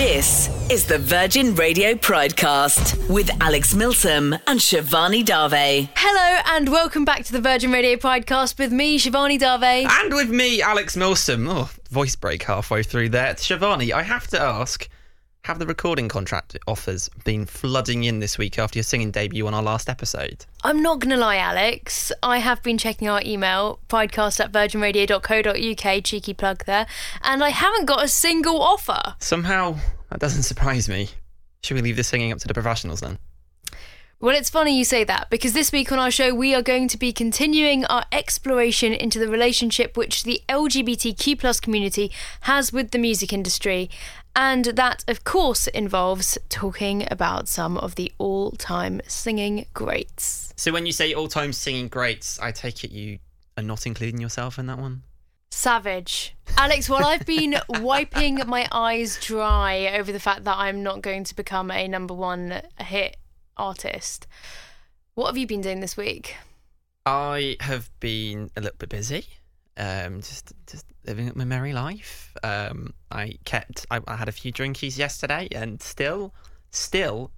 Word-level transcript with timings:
This 0.00 0.48
is 0.70 0.86
the 0.86 0.96
Virgin 0.96 1.54
Radio 1.54 1.92
Pridecast 1.92 3.10
with 3.10 3.30
Alex 3.38 3.74
Milsom 3.74 4.32
and 4.46 4.58
Shivani 4.58 5.22
Dave. 5.22 5.90
Hello 5.94 6.40
and 6.56 6.70
welcome 6.70 7.04
back 7.04 7.22
to 7.24 7.32
the 7.32 7.40
Virgin 7.42 7.70
Radio 7.70 7.96
Pridecast 7.96 8.58
with 8.58 8.72
me, 8.72 8.98
Shivani 8.98 9.38
Dave. 9.38 9.86
And 9.90 10.14
with 10.14 10.30
me, 10.30 10.62
Alex 10.62 10.96
Milsom. 10.96 11.46
Oh, 11.50 11.70
voice 11.90 12.16
break 12.16 12.44
halfway 12.44 12.82
through 12.82 13.10
there. 13.10 13.34
Shivani, 13.34 13.92
I 13.92 14.02
have 14.02 14.26
to 14.28 14.40
ask 14.40 14.88
have 15.50 15.58
the 15.58 15.66
recording 15.66 16.08
contract 16.08 16.56
offers 16.68 17.10
been 17.24 17.44
flooding 17.44 18.04
in 18.04 18.20
this 18.20 18.38
week 18.38 18.56
after 18.56 18.78
your 18.78 18.84
singing 18.84 19.10
debut 19.10 19.44
on 19.48 19.52
our 19.52 19.64
last 19.64 19.88
episode? 19.88 20.46
I'm 20.62 20.80
not 20.80 21.00
going 21.00 21.10
to 21.10 21.16
lie, 21.16 21.38
Alex. 21.38 22.12
I 22.22 22.38
have 22.38 22.62
been 22.62 22.78
checking 22.78 23.08
our 23.08 23.20
email, 23.26 23.80
podcast 23.88 24.38
at 24.38 24.52
virginradio.co.uk, 24.52 26.04
cheeky 26.04 26.34
plug 26.34 26.64
there, 26.66 26.86
and 27.22 27.42
I 27.42 27.48
haven't 27.48 27.86
got 27.86 28.04
a 28.04 28.06
single 28.06 28.62
offer. 28.62 29.16
Somehow, 29.18 29.80
that 30.10 30.20
doesn't 30.20 30.44
surprise 30.44 30.88
me. 30.88 31.08
Should 31.64 31.74
we 31.74 31.82
leave 31.82 31.96
the 31.96 32.04
singing 32.04 32.30
up 32.30 32.38
to 32.38 32.46
the 32.46 32.54
professionals 32.54 33.00
then? 33.00 33.18
Well, 34.22 34.36
it's 34.36 34.50
funny 34.50 34.76
you 34.76 34.84
say 34.84 35.02
that 35.04 35.30
because 35.30 35.54
this 35.54 35.72
week 35.72 35.90
on 35.90 35.98
our 35.98 36.10
show, 36.10 36.34
we 36.34 36.54
are 36.54 36.60
going 36.60 36.88
to 36.88 36.98
be 36.98 37.10
continuing 37.10 37.86
our 37.86 38.04
exploration 38.12 38.92
into 38.92 39.18
the 39.18 39.28
relationship 39.28 39.96
which 39.96 40.24
the 40.24 40.42
LGBTQ 40.46 41.38
plus 41.38 41.58
community 41.58 42.12
has 42.42 42.70
with 42.70 42.90
the 42.90 42.98
music 42.98 43.32
industry. 43.32 43.88
And 44.36 44.64
that, 44.66 45.04
of 45.08 45.24
course, 45.24 45.66
involves 45.66 46.38
talking 46.48 47.06
about 47.10 47.48
some 47.48 47.76
of 47.76 47.96
the 47.96 48.12
all 48.18 48.52
time 48.52 49.00
singing 49.06 49.66
greats. 49.74 50.52
So, 50.56 50.72
when 50.72 50.86
you 50.86 50.92
say 50.92 51.12
all 51.12 51.28
time 51.28 51.52
singing 51.52 51.88
greats, 51.88 52.38
I 52.38 52.52
take 52.52 52.84
it 52.84 52.90
you 52.90 53.18
are 53.56 53.62
not 53.62 53.86
including 53.86 54.20
yourself 54.20 54.58
in 54.58 54.66
that 54.66 54.78
one? 54.78 55.02
Savage. 55.50 56.34
Alex, 56.56 56.88
while 56.88 57.04
I've 57.04 57.26
been 57.26 57.56
wiping 57.68 58.40
my 58.46 58.68
eyes 58.70 59.18
dry 59.20 59.88
over 59.98 60.12
the 60.12 60.20
fact 60.20 60.44
that 60.44 60.56
I'm 60.56 60.82
not 60.82 61.02
going 61.02 61.24
to 61.24 61.34
become 61.34 61.70
a 61.70 61.88
number 61.88 62.14
one 62.14 62.62
hit 62.78 63.16
artist, 63.56 64.26
what 65.14 65.26
have 65.26 65.36
you 65.36 65.46
been 65.46 65.60
doing 65.60 65.80
this 65.80 65.96
week? 65.96 66.36
I 67.04 67.56
have 67.60 67.90
been 67.98 68.50
a 68.56 68.60
little 68.60 68.76
bit 68.78 68.88
busy. 68.90 69.26
Um, 69.80 70.20
just 70.20 70.52
just 70.66 70.84
living 71.06 71.32
my 71.34 71.44
merry 71.44 71.72
life. 71.72 72.36
Um, 72.42 72.92
I 73.10 73.38
kept. 73.46 73.86
I, 73.90 74.00
I 74.06 74.16
had 74.16 74.28
a 74.28 74.32
few 74.32 74.52
drinkies 74.52 74.98
yesterday, 74.98 75.48
and 75.52 75.80
still, 75.80 76.34
still 76.70 77.30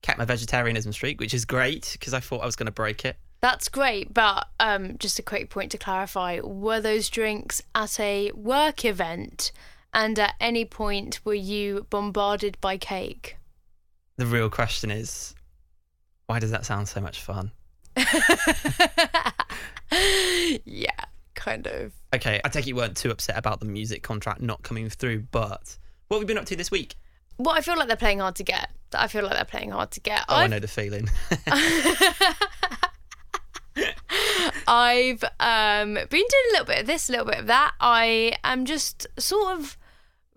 kept 0.00 0.18
my 0.18 0.24
vegetarianism 0.24 0.92
streak, 0.92 1.20
which 1.20 1.34
is 1.34 1.44
great 1.44 1.90
because 1.92 2.14
I 2.14 2.20
thought 2.20 2.42
I 2.42 2.46
was 2.46 2.56
going 2.56 2.66
to 2.66 2.72
break 2.72 3.04
it. 3.04 3.16
That's 3.42 3.68
great, 3.68 4.14
but 4.14 4.48
um, 4.58 4.96
just 4.98 5.18
a 5.18 5.22
quick 5.22 5.50
point 5.50 5.72
to 5.72 5.78
clarify: 5.78 6.40
were 6.40 6.80
those 6.80 7.10
drinks 7.10 7.62
at 7.74 8.00
a 8.00 8.32
work 8.32 8.84
event, 8.86 9.52
and 9.92 10.18
at 10.18 10.34
any 10.40 10.64
point 10.64 11.20
were 11.24 11.34
you 11.34 11.86
bombarded 11.90 12.56
by 12.62 12.78
cake? 12.78 13.36
The 14.16 14.26
real 14.26 14.48
question 14.48 14.90
is, 14.90 15.34
why 16.26 16.38
does 16.38 16.50
that 16.50 16.64
sound 16.64 16.88
so 16.88 17.00
much 17.00 17.20
fun? 17.20 17.52
yeah, 20.64 21.04
kind 21.34 21.66
of. 21.66 21.92
Okay, 22.14 22.40
I 22.44 22.48
take 22.48 22.66
it 22.66 22.68
you 22.68 22.76
weren't 22.76 22.96
too 22.96 23.10
upset 23.10 23.38
about 23.38 23.60
the 23.60 23.66
music 23.66 24.02
contract 24.02 24.40
not 24.40 24.62
coming 24.62 24.88
through, 24.88 25.26
but 25.30 25.76
what 26.08 26.16
have 26.16 26.22
you 26.22 26.26
been 26.26 26.38
up 26.38 26.46
to 26.46 26.56
this 26.56 26.70
week? 26.70 26.96
Well, 27.38 27.54
I 27.54 27.60
feel 27.60 27.76
like 27.76 27.88
they're 27.88 27.96
playing 27.96 28.18
hard 28.18 28.36
to 28.36 28.44
get. 28.44 28.70
I 28.94 29.06
feel 29.06 29.22
like 29.22 29.32
they're 29.32 29.44
playing 29.44 29.70
hard 29.70 29.92
to 29.92 30.00
get. 30.00 30.24
Oh, 30.28 30.34
i 30.34 30.44
I've, 30.44 30.50
know 30.50 30.58
the 30.58 30.68
feeling. 30.68 31.08
I've 34.66 35.24
um, 35.40 35.94
been 35.94 36.06
doing 36.10 36.44
a 36.48 36.52
little 36.52 36.66
bit 36.66 36.80
of 36.80 36.86
this, 36.86 37.08
a 37.08 37.12
little 37.12 37.26
bit 37.26 37.38
of 37.38 37.46
that. 37.46 37.72
I 37.80 38.36
am 38.44 38.66
just 38.66 39.06
sort 39.18 39.58
of 39.58 39.78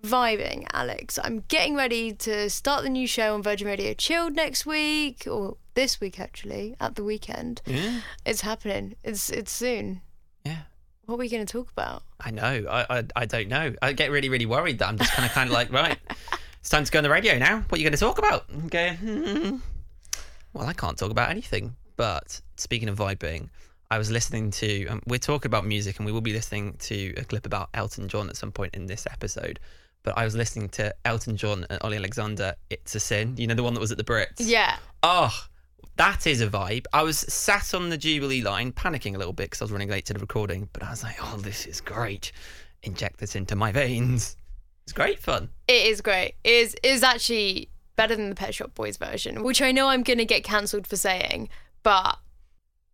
vibing, 0.03 0.65
Alex. 0.73 1.19
I'm 1.23 1.43
getting 1.47 1.75
ready 1.75 2.13
to 2.13 2.49
start 2.49 2.83
the 2.83 2.89
new 2.89 3.07
show 3.07 3.33
on 3.33 3.43
Virgin 3.43 3.67
Radio 3.67 3.93
Chilled 3.93 4.35
next 4.35 4.65
week, 4.65 5.27
or 5.29 5.57
this 5.73 5.99
week 5.99 6.19
actually, 6.19 6.75
at 6.79 6.95
the 6.95 7.03
weekend. 7.03 7.61
yeah, 7.65 8.01
It's 8.25 8.41
happening. 8.41 8.95
It's 9.03 9.29
it's 9.29 9.51
soon. 9.51 10.01
What 11.05 11.15
are 11.15 11.17
we 11.17 11.29
going 11.29 11.45
to 11.45 11.51
talk 11.51 11.69
about? 11.71 12.03
I 12.19 12.31
know. 12.31 12.65
I, 12.69 12.99
I 12.99 13.03
I 13.15 13.25
don't 13.25 13.49
know. 13.49 13.73
I 13.81 13.93
get 13.93 14.11
really 14.11 14.29
really 14.29 14.45
worried 14.45 14.79
that 14.79 14.87
I'm 14.87 14.97
just 14.97 15.11
kind 15.11 15.25
of 15.25 15.31
kind 15.33 15.49
of 15.49 15.53
like 15.53 15.71
right. 15.71 15.97
It's 16.59 16.69
time 16.69 16.85
to 16.85 16.91
go 16.93 16.99
on 16.99 17.03
the 17.03 17.09
radio 17.09 17.37
now. 17.37 17.57
What 17.67 17.73
are 17.73 17.77
you 17.77 17.83
going 17.83 17.91
to 17.91 17.99
talk 17.99 18.19
about? 18.19 18.45
Okay. 18.67 18.97
Well, 20.53 20.67
I 20.67 20.73
can't 20.73 20.97
talk 20.97 21.09
about 21.09 21.31
anything. 21.31 21.75
But 21.97 22.39
speaking 22.57 22.87
of 22.87 22.97
vibing, 22.97 23.49
I 23.89 23.97
was 23.97 24.11
listening 24.11 24.51
to. 24.51 24.87
Um, 24.87 25.01
we're 25.07 25.17
talking 25.19 25.49
about 25.49 25.65
music, 25.65 25.97
and 25.97 26.05
we 26.05 26.11
will 26.11 26.21
be 26.21 26.33
listening 26.33 26.75
to 26.81 27.13
a 27.17 27.23
clip 27.23 27.45
about 27.45 27.69
Elton 27.73 28.07
John 28.07 28.29
at 28.29 28.37
some 28.37 28.51
point 28.51 28.75
in 28.75 28.85
this 28.85 29.07
episode. 29.07 29.59
But 30.03 30.17
I 30.17 30.25
was 30.25 30.35
listening 30.35 30.69
to 30.69 30.93
Elton 31.05 31.37
John 31.37 31.65
and 31.69 31.79
Olly 31.81 31.97
Alexander. 31.97 32.55
It's 32.69 32.93
a 32.93 32.99
sin. 32.99 33.35
You 33.37 33.47
know 33.47 33.55
the 33.55 33.63
one 33.63 33.73
that 33.73 33.79
was 33.79 33.91
at 33.91 33.97
the 33.97 34.03
Brits. 34.03 34.35
Yeah. 34.39 34.77
Oh, 35.01 35.33
that 35.97 36.25
is 36.25 36.41
a 36.41 36.47
vibe. 36.47 36.85
I 36.91 37.03
was 37.03 37.19
sat 37.19 37.73
on 37.73 37.89
the 37.89 37.97
Jubilee 37.97 38.41
line, 38.41 38.71
panicking 38.71 39.15
a 39.15 39.17
little 39.17 39.33
bit 39.33 39.45
because 39.45 39.61
I 39.61 39.65
was 39.65 39.71
running 39.71 39.89
late 39.89 40.05
to 40.05 40.13
the 40.13 40.19
recording, 40.19 40.69
but 40.73 40.83
I 40.83 40.89
was 40.89 41.03
like, 41.03 41.17
oh, 41.21 41.37
this 41.37 41.65
is 41.65 41.81
great. 41.81 42.31
Inject 42.83 43.19
this 43.19 43.35
into 43.35 43.55
my 43.55 43.71
veins. 43.71 44.35
It's 44.83 44.93
great 44.93 45.19
fun. 45.19 45.49
It 45.67 45.85
is 45.87 46.01
great. 46.01 46.35
It 46.43 46.51
is 46.51 46.73
it 46.83 46.89
is 46.89 47.03
actually 47.03 47.69
better 47.95 48.15
than 48.15 48.29
the 48.29 48.35
Pet 48.35 48.53
Shop 48.53 48.73
Boys 48.75 48.97
version, 48.97 49.43
which 49.43 49.61
I 49.61 49.71
know 49.71 49.87
I'm 49.87 50.03
going 50.03 50.17
to 50.17 50.25
get 50.25 50.43
cancelled 50.43 50.87
for 50.87 50.97
saying, 50.97 51.49
but 51.83 52.17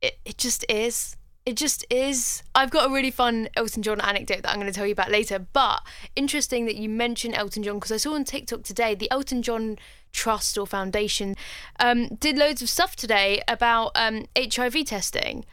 it, 0.01 0.19
it 0.25 0.37
just 0.37 0.65
is. 0.69 1.15
It 1.45 1.57
just 1.57 1.85
is. 1.89 2.43
I've 2.53 2.69
got 2.69 2.89
a 2.89 2.93
really 2.93 3.11
fun 3.11 3.49
Elton 3.55 3.81
John 3.81 4.01
anecdote 4.01 4.43
that 4.43 4.49
I'm 4.49 4.59
going 4.59 4.71
to 4.71 4.75
tell 4.75 4.85
you 4.85 4.91
about 4.91 5.09
later. 5.09 5.39
But 5.39 5.81
interesting 6.15 6.65
that 6.65 6.75
you 6.75 6.89
mentioned 6.89 7.35
Elton 7.35 7.63
John 7.63 7.75
because 7.75 7.91
I 7.91 7.97
saw 7.97 8.13
on 8.13 8.23
TikTok 8.23 8.63
today 8.63 8.93
the 8.93 9.09
Elton 9.09 9.41
John 9.41 9.77
Trust 10.11 10.57
or 10.57 10.67
Foundation 10.67 11.35
um, 11.79 12.07
did 12.07 12.37
loads 12.37 12.61
of 12.61 12.69
stuff 12.69 12.95
today 12.95 13.41
about 13.47 13.91
um, 13.95 14.25
HIV 14.37 14.85
testing. 14.85 15.45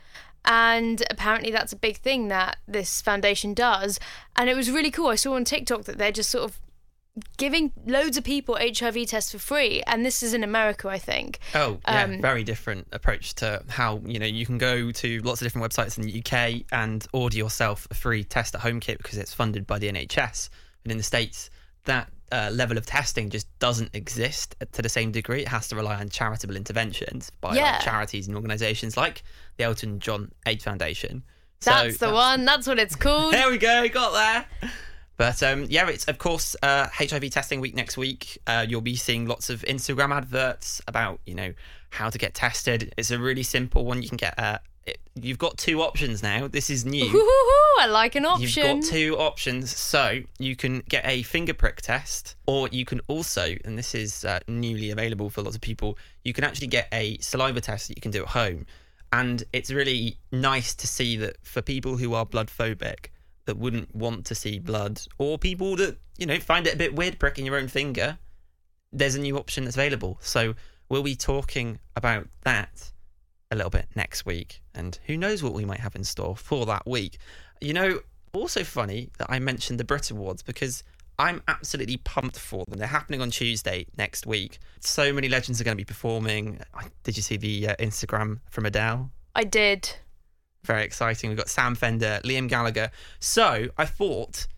And 0.45 1.03
apparently, 1.11 1.51
that's 1.51 1.73
a 1.73 1.77
big 1.77 1.97
thing 1.97 2.29
that 2.29 2.59
this 2.69 3.01
foundation 3.03 3.53
does. 3.53 3.99
And 4.37 4.49
it 4.49 4.55
was 4.55 4.71
really 4.71 4.93
cool. 4.93 5.09
I 5.09 5.17
saw 5.17 5.35
on 5.35 5.45
TikTok 5.45 5.85
that 5.85 5.99
they're 5.99 6.13
just 6.13 6.31
sort 6.31 6.45
of 6.45 6.61
giving 7.37 7.73
loads 7.87 8.17
of 8.17 8.25
people 8.25 8.57
HIV 8.61 9.07
tests 9.07 9.33
for 9.33 9.39
free. 9.39 9.83
And 9.87 10.05
this 10.05 10.23
is 10.23 10.35
in 10.35 10.45
America, 10.45 10.89
I 10.89 10.99
think. 10.99 11.39
Oh, 11.55 11.79
yeah, 11.87 12.05
Um, 12.05 12.21
very 12.21 12.45
different 12.45 12.89
approach 12.93 13.35
to 13.37 13.63
how, 13.69 14.01
you 14.05 14.19
know, 14.19 14.27
you 14.27 14.45
can 14.47 14.59
go 14.59 14.91
to 14.91 15.21
lots 15.23 15.41
of 15.41 15.47
different 15.47 15.71
websites 15.71 15.97
in 15.99 16.05
the 16.05 16.21
UK 16.21 16.65
and 16.73 17.07
order 17.13 17.37
yourself 17.37 17.87
a 17.91 17.95
free 17.95 18.25
test 18.25 18.55
at 18.55 18.61
home 18.61 18.81
kit 18.81 18.99
because 18.99 19.19
it's 19.19 19.33
funded 19.33 19.67
by 19.67 19.79
the 19.79 19.89
NHS. 19.89 20.51
And 20.85 20.93
in 20.93 20.99
the 20.99 21.05
States, 21.05 21.51
that 21.85 22.11
uh, 22.33 22.51
level 22.53 22.77
of 22.77 22.85
testing 22.85 23.31
just 23.31 23.47
doesn't 23.61 23.95
exist 23.95 24.57
to 24.73 24.83
the 24.83 24.89
same 24.89 25.13
degree. 25.13 25.43
It 25.43 25.49
has 25.49 25.69
to 25.69 25.77
rely 25.77 25.97
on 25.97 26.09
charitable 26.09 26.57
interventions 26.57 27.31
by 27.41 27.55
like, 27.55 27.81
charities 27.81 28.27
and 28.27 28.37
organisations 28.37 28.97
like 28.97 29.23
the 29.57 29.65
Elton 29.65 30.01
John 30.01 30.33
AIDS 30.45 30.65
Foundation. 30.65 31.23
So 31.61 31.71
That's 31.71 31.99
the 31.99 32.11
one. 32.11 32.45
That's 32.45 32.67
what 32.67 32.79
it's 32.79 32.97
called. 33.07 33.33
There 33.33 33.51
we 33.51 33.59
go, 33.59 33.89
got 33.89 34.13
there. 34.13 34.71
But 35.17 35.43
um, 35.43 35.67
yeah, 35.69 35.89
it's 35.89 36.05
of 36.07 36.19
course 36.19 36.57
uh, 36.63 36.89
HIV 36.93 37.31
testing 37.31 37.61
week 37.61 37.75
next 37.75 37.97
week. 37.97 38.39
Uh, 38.47 38.67
you'll 38.69 38.81
be 38.81 38.97
seeing 38.97 39.27
lots 39.27 39.49
of 39.51 39.63
Instagram 39.63 40.15
adverts 40.15 40.83
about 40.87 41.21
you 41.27 41.35
know 41.35 41.55
how 41.91 42.11
to 42.11 42.19
get 42.19 42.35
tested. 42.35 42.93
It's 42.97 43.11
a 43.11 43.19
really 43.19 43.43
simple 43.43 43.85
one. 43.85 44.03
You 44.03 44.09
can 44.09 44.19
get. 44.19 44.39
Uh, 44.39 44.59
it, 44.87 45.01
you've 45.15 45.39
got 45.39 45.57
two 45.59 45.83
options 45.83 46.23
now. 46.23 46.47
This 46.47 46.71
is 46.71 46.85
new. 46.85 47.05
Woo-hoo-hoo, 47.05 47.83
I 47.83 47.87
like 47.87 48.15
an 48.15 48.25
option. 48.25 48.63
You've 48.65 48.83
got 48.83 48.89
two 48.89 49.17
options. 49.19 49.77
So 49.77 50.21
you 50.39 50.55
can 50.55 50.81
get 50.89 51.05
a 51.05 51.23
finger 51.23 51.55
prick 51.55 51.83
test, 51.83 52.37
or 52.47 52.69
you 52.69 52.85
can 52.85 53.01
also, 53.09 53.57
and 53.65 53.77
this 53.77 53.97
is 53.97 54.25
uh, 54.25 54.39
newly 54.47 54.91
available 54.91 55.29
for 55.29 55.43
lots 55.43 55.57
of 55.57 55.63
people, 55.63 55.99
you 56.23 56.33
can 56.33 56.45
actually 56.45 56.69
get 56.69 56.87
a 56.93 57.19
saliva 57.19 57.61
test 57.61 57.89
that 57.89 57.97
you 57.97 58.01
can 58.01 58.13
do 58.13 58.23
at 58.23 58.29
home. 58.29 58.67
And 59.13 59.43
it's 59.53 59.73
really 59.73 60.19
nice 60.31 60.75
to 60.75 60.87
see 60.87 61.17
that 61.17 61.37
for 61.45 61.63
people 61.63 61.97
who 61.97 62.15
are 62.15 62.25
blood 62.25 62.49
phobic, 62.49 63.09
that 63.47 63.57
wouldn't 63.57 63.95
want 63.95 64.27
to 64.27 64.35
see 64.35 64.59
blood, 64.59 65.01
or 65.19 65.39
people 65.39 65.77
that, 65.77 65.99
you 66.19 66.27
know, 66.27 66.39
find 66.39 66.67
it 66.67 66.75
a 66.75 66.77
bit 66.77 66.95
weird 66.95 67.19
pricking 67.19 67.47
your 67.47 67.57
own 67.57 67.69
finger, 67.69 68.19
there's 68.93 69.15
a 69.15 69.21
new 69.21 69.39
option 69.39 69.65
that's 69.65 69.77
available. 69.77 70.19
So 70.21 70.55
we'll 70.89 71.03
be 71.03 71.17
talking 71.17 71.79
about 71.97 72.29
that 72.43 72.93
a 73.51 73.57
little 73.57 73.71
bit 73.71 73.87
next 73.95 74.27
week, 74.27 74.63
and 74.75 74.99
who 75.07 75.17
knows 75.17 75.43
what 75.43 75.55
we 75.55 75.65
might 75.65 75.81
have 75.81 75.97
in 75.97 76.05
store 76.05 76.37
for 76.37 76.67
that 76.67 76.87
week. 76.87 77.19
You 77.61 77.73
know, 77.73 78.01
also 78.33 78.65
funny 78.65 79.11
that 79.19 79.29
I 79.31 79.39
mentioned 79.39 79.81
the 79.81 79.85
Brit 79.85 80.11
Awards 80.11 80.43
because 80.43 80.83
I'm 81.19 81.43
absolutely 81.49 81.97
pumped 81.99 82.39
for 82.39 82.65
them. 82.67 82.79
They're 82.79 82.89
happening 82.89 83.23
on 83.23 83.31
Tuesday 83.31 83.87
next 83.97 84.27
week. 84.27 84.59
So 84.81 85.13
many 85.13 85.29
legends 85.29 85.61
are 85.61 85.65
going 85.65 85.77
to 85.77 85.81
be 85.81 85.85
performing. 85.85 86.61
Did 87.05 87.17
you 87.17 87.23
see 87.23 87.37
the 87.37 87.69
uh, 87.69 87.77
Instagram 87.77 88.41
from 88.51 88.67
Adele? 88.67 89.11
I 89.35 89.45
did. 89.45 89.97
Very 90.67 90.83
exciting. 90.83 91.31
We've 91.31 91.39
got 91.39 91.49
Sam 91.49 91.77
Fender, 91.77 92.21
Liam 92.25 92.49
Gallagher. 92.49 92.91
So 93.21 93.69
I 93.79 93.85
thought 93.85 94.49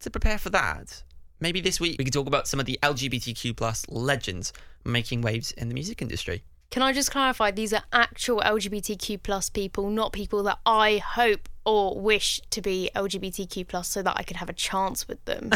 to 0.00 0.10
prepare 0.10 0.38
for 0.38 0.50
that, 0.50 1.02
maybe 1.40 1.60
this 1.60 1.78
week 1.78 1.96
we 1.98 2.04
could 2.04 2.14
talk 2.14 2.26
about 2.26 2.48
some 2.48 2.58
of 2.58 2.66
the 2.66 2.78
LGBTQ 2.82 3.54
plus 3.54 3.86
legends 3.88 4.52
making 4.84 5.20
waves 5.20 5.52
in 5.52 5.68
the 5.68 5.74
music 5.74 6.00
industry. 6.00 6.42
Can 6.70 6.82
I 6.82 6.92
just 6.92 7.10
clarify? 7.10 7.50
These 7.50 7.72
are 7.72 7.82
actual 7.92 8.40
LGBTQ 8.40 9.22
plus 9.22 9.48
people, 9.50 9.90
not 9.90 10.12
people 10.12 10.42
that 10.44 10.58
I 10.66 10.98
hope 10.98 11.48
or 11.64 11.98
wish 11.98 12.40
to 12.50 12.62
be 12.62 12.90
LGBTQ 12.94 13.68
plus, 13.68 13.88
so 13.88 14.02
that 14.02 14.14
I 14.16 14.22
could 14.22 14.36
have 14.36 14.48
a 14.48 14.54
chance 14.54 15.06
with 15.06 15.22
them. 15.26 15.50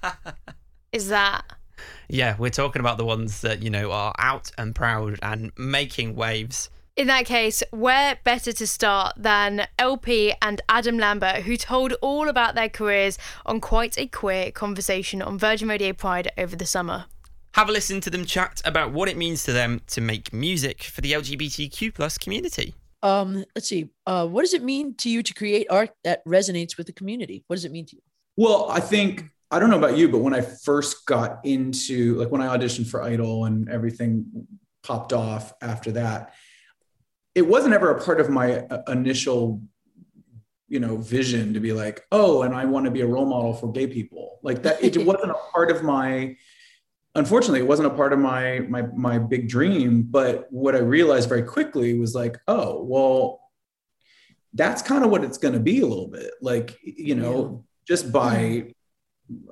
Is 0.92 1.08
that 1.08 1.42
Yeah, 2.08 2.36
we're 2.38 2.50
talking 2.50 2.80
about 2.80 2.98
the 2.98 3.04
ones 3.04 3.40
that, 3.42 3.62
you 3.62 3.70
know, 3.70 3.90
are 3.92 4.14
out 4.18 4.50
and 4.56 4.74
proud 4.74 5.18
and 5.22 5.50
making 5.58 6.14
waves. 6.14 6.70
In 6.94 7.06
that 7.06 7.24
case, 7.24 7.62
where 7.70 8.18
better 8.22 8.52
to 8.52 8.66
start 8.66 9.14
than 9.16 9.66
LP 9.78 10.34
and 10.42 10.60
Adam 10.68 10.98
Lambert, 10.98 11.36
who 11.36 11.56
told 11.56 11.94
all 12.02 12.28
about 12.28 12.54
their 12.54 12.68
careers 12.68 13.16
on 13.46 13.62
quite 13.62 13.96
a 13.96 14.06
queer 14.06 14.50
conversation 14.50 15.22
on 15.22 15.38
Virgin 15.38 15.68
Radio 15.68 15.94
Pride 15.94 16.30
over 16.36 16.54
the 16.54 16.66
summer. 16.66 17.06
Have 17.54 17.70
a 17.70 17.72
listen 17.72 18.02
to 18.02 18.10
them 18.10 18.26
chat 18.26 18.60
about 18.66 18.92
what 18.92 19.08
it 19.08 19.16
means 19.16 19.42
to 19.44 19.54
them 19.54 19.80
to 19.86 20.02
make 20.02 20.34
music 20.34 20.82
for 20.82 21.00
the 21.00 21.12
LGBTQ 21.12 21.94
plus 21.94 22.18
community. 22.18 22.74
Um, 23.02 23.42
let's 23.54 23.70
see. 23.70 23.88
Uh, 24.06 24.26
what 24.26 24.42
does 24.42 24.52
it 24.52 24.62
mean 24.62 24.94
to 24.96 25.08
you 25.08 25.22
to 25.22 25.32
create 25.32 25.66
art 25.70 25.90
that 26.04 26.22
resonates 26.26 26.76
with 26.76 26.86
the 26.86 26.92
community? 26.92 27.42
What 27.46 27.56
does 27.56 27.64
it 27.64 27.72
mean 27.72 27.86
to 27.86 27.96
you? 27.96 28.02
Well, 28.36 28.70
I 28.70 28.80
think 28.80 29.24
I 29.50 29.58
don't 29.58 29.70
know 29.70 29.78
about 29.78 29.96
you, 29.96 30.10
but 30.10 30.18
when 30.18 30.34
I 30.34 30.42
first 30.42 31.06
got 31.06 31.40
into 31.44 32.16
like 32.16 32.30
when 32.30 32.42
I 32.42 32.54
auditioned 32.54 32.88
for 32.88 33.02
Idol 33.02 33.46
and 33.46 33.70
everything 33.70 34.46
popped 34.82 35.14
off 35.14 35.54
after 35.62 35.92
that, 35.92 36.34
it 37.34 37.42
wasn't 37.42 37.74
ever 37.74 37.90
a 37.90 38.00
part 38.00 38.20
of 38.20 38.28
my 38.30 38.58
uh, 38.58 38.82
initial 38.88 39.62
you 40.68 40.80
know 40.80 40.96
vision 40.96 41.54
to 41.54 41.60
be 41.60 41.72
like 41.72 42.02
oh 42.12 42.42
and 42.42 42.54
i 42.54 42.64
want 42.64 42.84
to 42.84 42.90
be 42.90 43.02
a 43.02 43.06
role 43.06 43.26
model 43.26 43.52
for 43.52 43.70
gay 43.70 43.86
people. 43.86 44.38
Like 44.42 44.62
that 44.62 44.82
it 44.82 44.96
wasn't 45.06 45.30
a 45.30 45.36
part 45.52 45.70
of 45.70 45.82
my 45.82 46.36
unfortunately 47.14 47.60
it 47.60 47.66
wasn't 47.66 47.88
a 47.88 47.94
part 47.94 48.12
of 48.12 48.18
my 48.18 48.60
my 48.60 48.82
my 48.94 49.18
big 49.18 49.48
dream 49.48 50.02
but 50.02 50.46
what 50.50 50.74
i 50.74 50.78
realized 50.78 51.28
very 51.28 51.42
quickly 51.42 51.98
was 51.98 52.14
like 52.14 52.38
oh 52.48 52.82
well 52.82 53.42
that's 54.54 54.82
kind 54.82 55.04
of 55.04 55.10
what 55.10 55.24
it's 55.24 55.38
going 55.38 55.54
to 55.54 55.60
be 55.60 55.80
a 55.80 55.86
little 55.86 56.08
bit. 56.08 56.32
Like 56.40 56.78
you 56.82 57.14
know 57.14 57.64
yeah. 57.64 57.86
just 57.86 58.12
by 58.12 58.74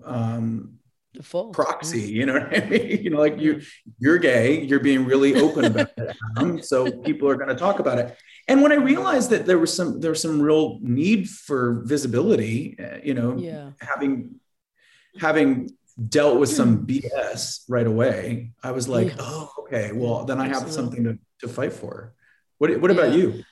um 0.04 0.78
Default. 1.12 1.54
proxy 1.54 2.02
you 2.02 2.24
know 2.24 2.34
what 2.34 2.56
i 2.56 2.64
mean 2.66 3.02
you 3.02 3.10
know 3.10 3.18
like 3.18 3.36
you 3.40 3.60
you're 3.98 4.18
gay 4.18 4.60
you're 4.60 4.78
being 4.78 5.04
really 5.04 5.34
open 5.34 5.64
about 5.64 5.90
it 5.96 6.64
so 6.64 6.88
people 6.88 7.28
are 7.28 7.34
going 7.34 7.48
to 7.48 7.56
talk 7.56 7.80
about 7.80 7.98
it 7.98 8.16
and 8.46 8.62
when 8.62 8.70
i 8.70 8.76
realized 8.76 9.30
that 9.30 9.44
there 9.44 9.58
was 9.58 9.74
some 9.74 9.98
there 9.98 10.12
was 10.12 10.22
some 10.22 10.40
real 10.40 10.78
need 10.82 11.28
for 11.28 11.82
visibility 11.84 12.76
uh, 12.78 12.98
you 13.02 13.12
know 13.12 13.36
yeah. 13.36 13.70
having 13.80 14.36
having 15.18 15.68
dealt 16.08 16.38
with 16.38 16.48
some 16.48 16.86
bs 16.86 17.64
right 17.68 17.88
away 17.88 18.52
i 18.62 18.70
was 18.70 18.88
like 18.88 19.08
yeah. 19.08 19.16
oh 19.18 19.50
okay 19.62 19.90
well 19.90 20.24
then 20.24 20.40
i 20.40 20.44
have 20.44 20.62
Absolutely. 20.62 20.74
something 20.74 21.04
to, 21.04 21.18
to 21.40 21.52
fight 21.52 21.72
for 21.72 22.14
what, 22.58 22.80
what 22.80 22.92
about 22.92 23.12
you 23.12 23.42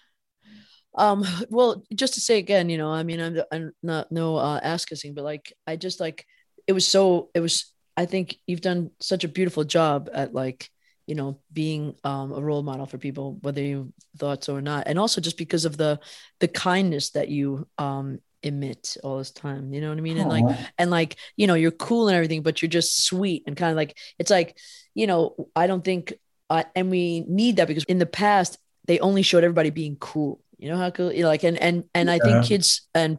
um 0.94 1.25
well 1.50 1.82
just 1.93 2.14
to 2.14 2.20
say 2.20 2.38
again 2.38 2.70
you 2.70 2.78
know 2.78 2.90
i 2.90 3.02
mean 3.02 3.20
i'm, 3.20 3.40
I'm 3.50 3.72
not 3.82 4.12
no 4.12 4.37
uh 4.37 4.60
ass 4.62 4.84
kissing 4.84 5.12
but 5.12 5.25
like 5.25 5.52
i 5.66 5.75
just 5.75 5.99
like 5.99 6.25
it 6.69 6.73
was 6.73 6.87
so 6.87 7.31
it 7.35 7.41
was 7.41 7.73
i 7.97 8.06
think 8.06 8.37
you've 8.47 8.61
done 8.61 8.91
such 9.00 9.25
a 9.25 9.29
beautiful 9.29 9.65
job 9.65 10.09
at 10.12 10.32
like 10.32 10.70
you 11.09 11.15
know 11.15 11.41
being 11.53 11.97
um, 12.05 12.32
a 12.32 12.41
role 12.41 12.62
model 12.62 12.87
for 12.87 12.99
people 12.99 13.38
whether 13.41 13.62
you 13.62 13.93
thought 14.19 14.44
so 14.44 14.55
or 14.55 14.61
not. 14.61 14.87
And 14.87 14.99
also 14.99 15.20
just 15.20 15.38
because 15.38 15.65
of 15.65 15.76
the 15.76 15.99
the 16.38 16.49
kindness 16.49 17.11
that 17.11 17.29
you 17.29 17.67
um 17.79 18.20
emit 18.43 18.97
all 19.03 19.19
this 19.19 19.32
time 19.32 19.73
you 19.73 19.81
know 19.81 19.88
what 19.88 19.99
i 19.99 20.00
mean? 20.03 20.19
And 20.19 20.29
like 20.29 20.44
and 20.76 20.91
like 20.91 21.17
you 21.37 21.47
know 21.49 21.55
you're 21.55 21.73
cool 21.73 22.09
and 22.09 22.15
everything 22.15 22.43
but 22.43 22.62
you're 22.62 22.69
just 22.69 23.05
sweet 23.05 23.43
and 23.47 23.56
kind 23.56 23.70
of 23.70 23.76
like 23.76 23.99
it's 24.19 24.31
like 24.31 24.56
you 24.94 25.06
know 25.09 25.49
i 25.56 25.67
don't 25.67 25.82
think 25.82 26.12
uh, 26.50 26.65
and 26.76 26.91
we 26.91 27.25
need 27.29 27.56
that 27.56 27.69
because 27.69 27.85
in 27.85 27.99
the 27.99 28.06
past 28.06 28.59
they 28.85 28.99
only 29.00 29.20
showed 29.23 29.44
everybody 29.44 29.69
being 29.69 29.97
cool. 29.97 30.41
You 30.56 30.70
know 30.70 30.76
how 30.76 30.91
cool 30.91 31.12
you 31.12 31.23
know 31.23 31.29
like 31.29 31.44
and 31.44 31.59
and 31.59 31.85
and 31.94 32.09
yeah. 32.09 32.15
i 32.15 32.19
think 32.19 32.44
kids 32.44 32.88
and 32.94 33.19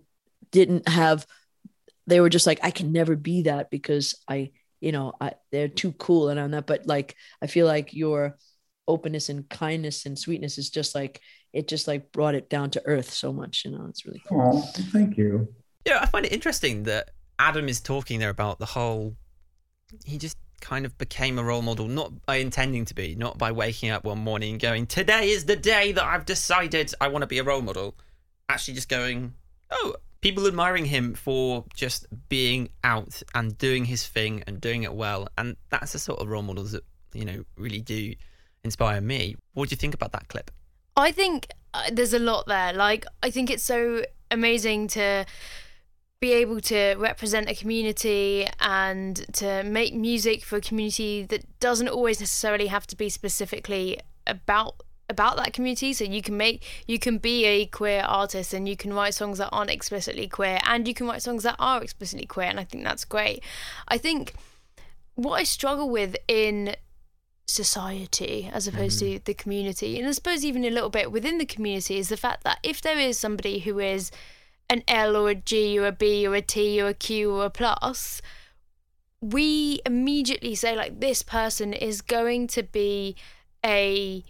didn't 0.52 0.88
have 0.90 1.26
they 2.10 2.20
were 2.20 2.30
just 2.30 2.48
like, 2.48 2.60
I 2.64 2.72
can 2.72 2.92
never 2.92 3.16
be 3.16 3.44
that 3.44 3.70
because 3.70 4.16
I, 4.28 4.52
you 4.80 4.92
know, 4.92 5.14
I, 5.20 5.34
they're 5.52 5.68
too 5.68 5.92
cool 5.94 6.30
and 6.30 6.40
I'm 6.40 6.52
not. 6.52 6.68
But 6.68 6.88
like, 6.88 7.16
I 7.42 7.48
feel 7.48 7.66
like 7.66 7.94
your 7.94 8.38
openness 8.88 9.30
and 9.30 9.48
kindness 9.50 10.06
and 10.06 10.18
sweetness 10.18 10.58
is 10.58 10.70
just 10.70 10.96
like 10.96 11.22
it 11.54 11.68
just 11.68 11.88
like 11.88 12.12
brought 12.12 12.36
it 12.36 12.50
down 12.50 12.72
to 12.72 12.82
earth 12.86 13.12
so 13.12 13.32
much. 13.32 13.64
You 13.66 13.72
know, 13.72 13.86
it's 13.88 14.06
really 14.06 14.22
cool. 14.28 14.42
Oh, 14.42 14.62
thank 14.92 15.18
you. 15.18 15.48
Yeah, 15.86 16.00
I 16.02 16.06
find 16.08 16.26
it 16.26 16.32
interesting 16.32 16.84
that 16.84 17.12
Adam 17.38 17.70
is 17.70 17.80
talking 17.80 18.20
there 18.20 18.30
about 18.30 18.60
the 18.60 18.66
whole. 18.66 19.16
He 20.06 20.18
just 20.18 20.38
kind 20.62 20.86
of 20.86 20.98
became 20.98 21.40
a 21.40 21.44
role 21.44 21.62
model, 21.62 21.88
not 21.88 22.26
by 22.26 22.36
intending 22.36 22.86
to 22.86 22.94
be, 22.94 23.16
not 23.16 23.38
by 23.38 23.52
waking 23.52 23.90
up 23.90 24.04
one 24.04 24.20
morning 24.20 24.52
and 24.52 24.62
going, 24.62 24.86
"Today 24.88 25.30
is 25.30 25.46
the 25.46 25.56
day 25.56 25.92
that 25.94 26.04
I've 26.04 26.26
decided 26.26 26.94
I 27.00 27.08
want 27.08 27.24
to 27.24 27.28
be 27.28 27.40
a 27.40 27.44
role 27.44 27.62
model." 27.62 27.96
Actually, 28.50 28.76
just 28.76 28.90
going, 28.90 29.34
"Oh, 29.72 29.96
people 30.22 30.46
admiring 30.48 30.86
him 30.86 31.14
for 31.14 31.66
just 31.74 32.06
being 32.28 32.70
out 32.84 33.22
and 33.34 33.58
doing 33.58 33.86
his 33.86 34.06
thing 34.08 34.44
and 34.48 34.60
doing 34.60 34.84
it 34.84 34.94
well. 34.94 35.28
And 35.38 35.56
that's 35.70 35.94
the 35.94 36.00
sort 36.00 36.20
of 36.20 36.28
role 36.28 36.42
models 36.42 36.74
that, 36.74 36.84
you 37.14 37.26
know, 37.26 37.44
really 37.56 37.82
do 37.82 38.14
inspire 38.64 39.02
me. 39.02 39.36
What 39.54 39.70
do 39.70 39.74
you 39.74 39.78
think 39.78 39.94
about 39.94 40.12
that 40.12 40.28
clip? 40.28 40.52
I 40.98 41.12
think 41.12 41.48
uh, 41.74 41.84
there's 41.92 42.14
a 42.14 42.20
lot 42.20 42.48
there. 42.48 42.74
Like, 42.74 43.06
I 43.24 43.32
think 43.32 43.50
it's 43.50 43.64
so 43.64 44.04
amazing 44.30 44.88
to 44.90 45.26
be 46.20 46.34
able 46.34 46.60
to 46.60 46.96
represent 46.96 47.50
a 47.50 47.56
community 47.56 48.46
and 48.60 49.26
to 49.34 49.64
make 49.64 49.94
music 49.94 50.44
for 50.44 50.58
a 50.58 50.62
community 50.62 51.24
that 51.24 51.60
doesn't 51.62 51.88
always 51.88 52.20
necessarily 52.20 52.68
have 52.68 52.86
to 52.88 52.98
be 52.98 53.08
specifically 53.08 53.98
about 54.28 54.76
about 55.10 55.38
that 55.38 55.54
community 55.54 55.92
so 55.92 56.04
you 56.04 56.22
can 56.22 56.38
make 56.38 56.64
you 56.88 57.00
can 57.00 57.18
be 57.18 57.46
a 57.46 57.66
queer 57.66 58.02
artist 58.02 58.54
and 58.54 58.70
you 58.70 58.78
can 58.78 58.94
write 58.94 59.14
songs 59.14 59.40
that 59.40 59.50
aren't 59.52 59.72
explicitly 59.72 60.28
queer 60.28 60.60
and 60.66 60.88
you 60.88 60.94
can 60.94 61.08
write 61.08 61.22
songs 61.22 61.44
that 61.44 61.56
are 61.60 61.82
explicitly 61.82 62.26
queer 62.26 62.48
and 62.48 62.60
i 62.60 62.64
think 62.64 62.84
that's 62.84 63.06
great 63.06 63.44
i 63.88 63.98
think 63.98 64.34
what 65.16 65.34
i 65.34 65.44
struggle 65.44 65.90
with 65.90 66.16
in 66.28 66.76
society 67.48 68.50
as 68.54 68.68
opposed 68.68 69.02
mm. 69.02 69.16
to 69.16 69.22
the 69.26 69.34
community 69.34 69.98
and 69.98 70.08
i 70.08 70.12
suppose 70.12 70.46
even 70.46 70.64
a 70.64 70.70
little 70.70 70.90
bit 70.90 71.12
within 71.12 71.40
the 71.40 71.46
community 71.46 71.98
is 71.98 72.10
the 72.10 72.18
fact 72.18 72.44
that 72.44 72.60
if 72.62 72.80
there 72.82 73.00
is 73.00 73.18
somebody 73.18 73.60
who 73.60 73.80
is 73.80 74.12
an 74.70 74.84
l 74.88 75.16
or 75.16 75.30
a 75.30 75.36
g 75.36 75.78
or 75.80 75.88
a 75.88 75.92
b 75.92 76.28
or 76.28 76.36
a 76.36 76.42
t 76.42 76.80
or 76.80 76.90
a 76.90 76.94
q 76.94 77.32
or 77.32 77.46
a 77.46 77.50
plus 77.50 78.22
we 79.22 79.82
immediately 79.86 80.54
say 80.54 80.76
like 80.76 81.00
this 81.00 81.24
person 81.24 81.74
is 81.74 82.02
going 82.02 82.46
to 82.48 82.62
be 82.62 83.16
a 83.66 84.24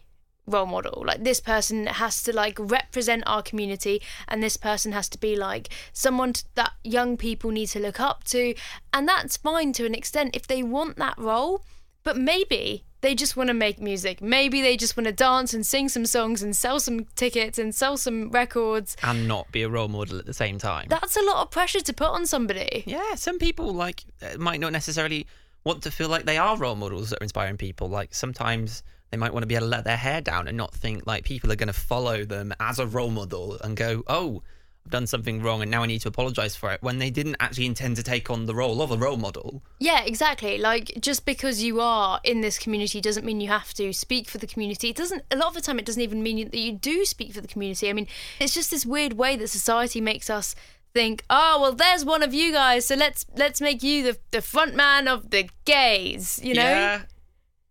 role 0.50 0.66
model. 0.66 1.04
Like 1.06 1.24
this 1.24 1.40
person 1.40 1.88
has 1.88 2.22
to 2.24 2.36
like 2.36 2.58
represent 2.60 3.24
our 3.26 3.42
community 3.42 4.02
and 4.28 4.44
this 4.44 4.58
person 4.58 4.92
has 4.92 5.10
to 5.10 5.18
be 5.18 5.36
like 5.36 5.70
someone 5.94 6.34
that 6.56 6.74
young 6.84 7.18
people 7.18 7.52
need 7.52 7.68
to 7.68 7.80
look 7.80 8.00
up 8.00 8.24
to 8.26 8.54
and 8.94 9.08
that's 9.08 9.38
fine 9.38 9.74
to 9.74 9.86
an 9.86 9.96
extent 9.96 10.36
if 10.36 10.48
they 10.48 10.64
want 10.64 10.98
that 10.98 11.18
role 11.18 11.64
but 12.04 12.18
maybe 12.18 12.84
they 13.02 13.16
just 13.16 13.38
want 13.38 13.48
to 13.48 13.54
make 13.54 13.80
music. 13.80 14.22
Maybe 14.22 14.62
they 14.62 14.76
just 14.76 14.98
want 14.98 15.08
to 15.08 15.14
dance 15.14 15.54
and 15.54 15.66
sing 15.66 15.90
some 15.90 16.06
songs 16.06 16.44
and 16.44 16.56
sell 16.56 16.80
some 16.80 17.06
tickets 17.16 17.58
and 17.58 17.74
sell 17.74 17.98
some 17.98 18.30
records. 18.30 18.98
And 19.04 19.28
not 19.28 19.52
be 19.52 19.62
a 19.62 19.70
role 19.70 19.88
model 19.88 20.20
at 20.20 20.26
the 20.26 20.34
same 20.34 20.58
time. 20.58 20.88
That's 20.90 21.16
a 21.16 21.22
lot 21.22 21.42
of 21.42 21.52
pressure 21.52 21.80
to 21.80 21.94
put 21.94 22.10
on 22.10 22.26
somebody. 22.26 22.84
Yeah 22.86 23.16
some 23.16 23.40
people 23.40 23.74
like 23.74 24.04
uh, 24.22 24.38
might 24.38 24.60
not 24.60 24.72
necessarily 24.72 25.28
want 25.64 25.84
to 25.84 25.92
feel 25.92 26.10
like 26.10 26.26
they 26.26 26.38
are 26.38 26.58
role 26.58 26.76
models 26.76 27.10
that 27.10 27.22
are 27.22 27.24
inspiring 27.24 27.58
people. 27.58 27.90
Like 27.90 28.14
sometimes 28.14 28.84
they 29.12 29.18
might 29.18 29.34
want 29.34 29.44
to 29.44 29.48
be 29.48 29.56
able 29.56 29.66
to 29.66 29.72
let 29.72 29.84
their 29.84 29.98
hair 29.98 30.22
down 30.22 30.48
and 30.48 30.58
not 30.58 30.74
think 30.74 31.06
like 31.08 31.24
people 31.24 31.52
are 31.52 31.56
going 31.56 31.68
to 31.68 31.74
follow 31.74 32.26
them 32.26 32.54
as 32.60 32.80
a 32.80 32.86
role 32.86 33.10
model 33.10 33.58
and 33.62 33.76
go, 33.76 34.04
oh, 34.08 34.44
I've 34.86 34.92
done 34.92 35.08
something 35.08 35.42
wrong 35.42 35.62
and 35.62 35.70
now 35.70 35.84
I 35.84 35.88
need 35.88 36.00
to 36.02 36.08
apologize 36.08 36.56
for 36.56 36.72
it 36.72 36.82
when 36.82 37.00
they 37.00 37.10
didn't 37.10 37.36
actually 37.40 37.66
intend 37.66 37.96
to 37.98 38.04
take 38.04 38.30
on 38.30 38.46
the 38.46 38.56
role 38.56 38.82
of 38.82 38.92
a 38.92 38.98
role 38.98 39.18
model. 39.18 39.62
Yeah, 39.80 40.04
exactly. 40.04 40.58
Like 40.58 40.94
just 41.00 41.26
because 41.26 41.62
you 41.62 41.82
are 41.82 42.20
in 42.24 42.42
this 42.42 42.58
community 42.58 43.02
doesn't 43.02 43.26
mean 43.26 43.42
you 43.42 43.50
have 43.50 43.74
to 43.76 43.94
speak 43.94 44.30
for 44.30 44.38
the 44.38 44.48
community. 44.48 44.90
It 44.90 44.96
doesn't 44.96 45.24
a 45.32 45.36
lot 45.36 45.50
of 45.50 45.54
the 45.56 45.62
time 45.62 45.80
it 45.80 45.86
doesn't 45.86 46.02
even 46.02 46.24
mean 46.24 46.50
that 46.50 46.58
you 46.58 46.74
do 46.74 47.06
speak 47.06 47.34
for 47.34 47.42
the 47.42 47.48
community. 47.48 47.90
I 47.90 47.94
mean, 47.94 48.08
it's 48.40 48.54
just 48.54 48.72
this 48.72 48.86
weird 48.86 49.14
way 49.14 49.36
that 49.36 49.48
society 49.50 50.02
makes 50.02 50.30
us 50.30 50.56
think, 50.94 51.24
oh 51.30 51.60
well, 51.62 51.74
there's 51.74 52.06
one 52.06 52.24
of 52.24 52.34
you 52.34 52.52
guys, 52.52 52.86
so 52.86 52.96
let's 52.96 53.26
let's 53.36 53.62
make 53.62 53.84
you 53.84 54.04
the 54.04 54.18
the 54.32 54.42
front 54.42 54.76
man 54.76 55.08
of 55.08 55.30
the 55.30 55.50
gays, 55.66 56.40
you 56.44 56.54
know? 56.54 56.62
Yeah, 56.62 57.02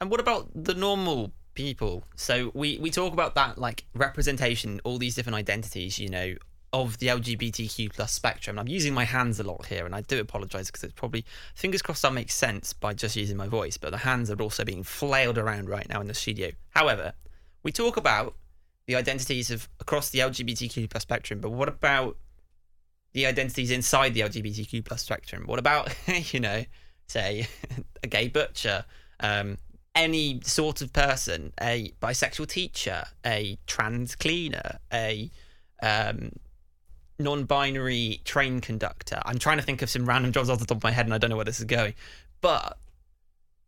and 0.00 0.10
what 0.10 0.20
about 0.20 0.48
the 0.54 0.74
normal 0.74 1.32
people? 1.54 2.04
So 2.16 2.50
we 2.54 2.78
we 2.78 2.90
talk 2.90 3.12
about 3.12 3.34
that 3.34 3.58
like 3.58 3.84
representation, 3.94 4.80
all 4.84 4.98
these 4.98 5.14
different 5.14 5.36
identities, 5.36 5.98
you 5.98 6.08
know, 6.08 6.34
of 6.72 6.98
the 6.98 7.08
LGBTQ 7.08 7.92
plus 7.94 8.12
spectrum. 8.12 8.58
I'm 8.58 8.68
using 8.68 8.94
my 8.94 9.04
hands 9.04 9.40
a 9.40 9.42
lot 9.42 9.66
here, 9.66 9.86
and 9.86 9.94
I 9.94 10.02
do 10.02 10.20
apologise 10.20 10.66
because 10.66 10.84
it's 10.84 10.92
probably 10.92 11.24
fingers 11.54 11.82
crossed 11.82 12.02
that 12.02 12.12
makes 12.12 12.34
sense 12.34 12.72
by 12.72 12.94
just 12.94 13.16
using 13.16 13.36
my 13.36 13.48
voice, 13.48 13.76
but 13.76 13.90
the 13.90 13.98
hands 13.98 14.30
are 14.30 14.40
also 14.40 14.64
being 14.64 14.82
flailed 14.82 15.38
around 15.38 15.68
right 15.68 15.88
now 15.88 16.00
in 16.00 16.06
the 16.06 16.14
studio. 16.14 16.50
However, 16.70 17.14
we 17.62 17.72
talk 17.72 17.96
about 17.96 18.36
the 18.86 18.96
identities 18.96 19.50
of 19.50 19.68
across 19.80 20.10
the 20.10 20.20
LGBTQ 20.20 20.90
plus 20.90 21.02
spectrum, 21.02 21.40
but 21.40 21.50
what 21.50 21.68
about 21.68 22.16
the 23.14 23.26
identities 23.26 23.70
inside 23.70 24.14
the 24.14 24.20
LGBTQ 24.20 24.84
plus 24.84 25.02
spectrum? 25.02 25.44
What 25.46 25.58
about 25.58 25.94
you 26.32 26.40
know, 26.40 26.64
say 27.08 27.48
a 28.02 28.06
gay 28.06 28.28
butcher, 28.28 28.84
um, 29.20 29.56
any 29.98 30.40
sort 30.44 30.80
of 30.80 30.92
person, 30.92 31.52
a 31.60 31.92
bisexual 32.00 32.48
teacher, 32.48 33.04
a 33.26 33.58
trans 33.66 34.14
cleaner, 34.14 34.78
a 34.92 35.28
um, 35.82 36.30
non-binary 37.18 38.20
train 38.24 38.60
conductor. 38.60 39.20
I'm 39.24 39.40
trying 39.40 39.58
to 39.58 39.64
think 39.64 39.82
of 39.82 39.90
some 39.90 40.06
random 40.06 40.30
jobs 40.30 40.48
off 40.48 40.60
the 40.60 40.66
top 40.66 40.76
of 40.76 40.84
my 40.84 40.92
head, 40.92 41.06
and 41.06 41.12
I 41.12 41.18
don't 41.18 41.30
know 41.30 41.36
where 41.36 41.44
this 41.44 41.58
is 41.58 41.64
going. 41.64 41.94
But 42.40 42.78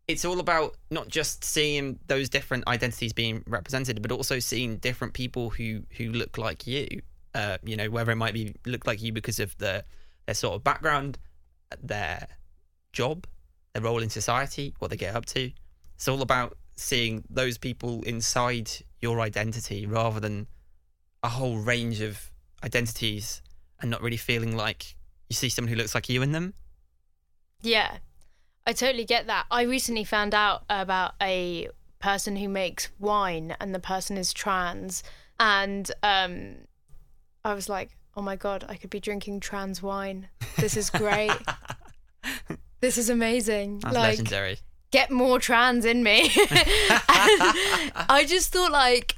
it's 0.07 0.23
all 0.23 0.39
about 0.39 0.77
not 0.89 1.09
just 1.09 1.43
seeing 1.43 1.99
those 2.07 2.29
different 2.29 2.65
identities 2.65 3.11
being 3.11 3.43
represented, 3.45 4.01
but 4.01 4.13
also 4.13 4.39
seeing 4.39 4.77
different 4.77 5.13
people 5.13 5.49
who 5.49 5.83
who 5.97 6.11
look 6.11 6.37
like 6.37 6.65
you. 6.65 6.87
Uh, 7.35 7.57
you 7.63 7.75
know, 7.75 7.89
whether 7.89 8.11
it 8.11 8.15
might 8.15 8.33
be 8.33 8.55
look 8.65 8.87
like 8.87 9.01
you 9.01 9.11
because 9.11 9.41
of 9.41 9.57
the 9.57 9.83
their 10.27 10.35
sort 10.35 10.55
of 10.55 10.63
background, 10.63 11.17
their 11.83 12.25
job, 12.93 13.27
their 13.73 13.83
role 13.83 13.99
in 13.99 14.09
society, 14.09 14.73
what 14.79 14.91
they 14.91 14.97
get 14.97 15.13
up 15.13 15.25
to. 15.25 15.51
It's 16.01 16.07
all 16.07 16.23
about 16.23 16.57
seeing 16.77 17.23
those 17.29 17.59
people 17.59 18.01
inside 18.01 18.71
your 19.01 19.19
identity 19.19 19.85
rather 19.85 20.19
than 20.19 20.47
a 21.21 21.29
whole 21.29 21.57
range 21.57 22.01
of 22.01 22.31
identities 22.63 23.43
and 23.79 23.91
not 23.91 24.01
really 24.01 24.17
feeling 24.17 24.57
like 24.57 24.95
you 25.29 25.35
see 25.35 25.47
someone 25.47 25.69
who 25.69 25.75
looks 25.75 25.93
like 25.93 26.09
you 26.09 26.23
in 26.23 26.31
them. 26.31 26.55
Yeah, 27.61 27.97
I 28.65 28.73
totally 28.73 29.05
get 29.05 29.27
that. 29.27 29.45
I 29.51 29.61
recently 29.61 30.03
found 30.03 30.33
out 30.33 30.63
about 30.71 31.13
a 31.21 31.69
person 31.99 32.35
who 32.35 32.49
makes 32.49 32.89
wine 32.97 33.55
and 33.59 33.75
the 33.75 33.79
person 33.79 34.17
is 34.17 34.33
trans 34.33 35.03
and 35.39 35.91
um 36.01 36.55
I 37.45 37.53
was 37.53 37.69
like, 37.69 37.95
"Oh 38.17 38.23
my 38.23 38.37
god, 38.37 38.65
I 38.67 38.73
could 38.73 38.89
be 38.89 38.99
drinking 38.99 39.41
trans 39.41 39.83
wine. 39.83 40.29
This 40.57 40.75
is 40.75 40.89
great. 40.89 41.37
this 42.79 42.97
is 42.97 43.11
amazing." 43.11 43.81
That's 43.81 43.95
like 43.95 44.17
legendary. 44.17 44.57
Get 44.91 45.09
more 45.11 45.39
trans 45.39 45.85
in 45.85 46.03
me. 46.03 46.31
I 46.35 48.25
just 48.27 48.51
thought 48.51 48.71
like 48.71 49.15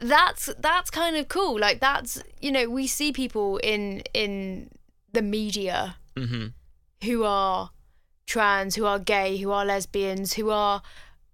that's 0.00 0.50
that's 0.58 0.90
kind 0.90 1.16
of 1.16 1.28
cool. 1.28 1.58
Like 1.58 1.80
that's 1.80 2.22
you 2.40 2.52
know 2.52 2.68
we 2.68 2.86
see 2.86 3.12
people 3.12 3.58
in 3.58 4.02
in 4.14 4.70
the 5.12 5.22
media 5.22 5.96
hmm 6.16 6.48
who 7.04 7.22
are 7.22 7.70
trans, 8.26 8.74
who 8.74 8.84
are 8.84 8.98
gay, 8.98 9.36
who 9.36 9.52
are 9.52 9.64
lesbians, 9.64 10.34
who 10.34 10.50
are 10.50 10.82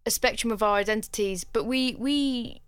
a 0.05 0.11
spectrum 0.11 0.53
of 0.53 0.63
our 0.63 0.77
identities, 0.77 1.43
but 1.45 1.65
we 1.65 1.95
we 1.99 2.61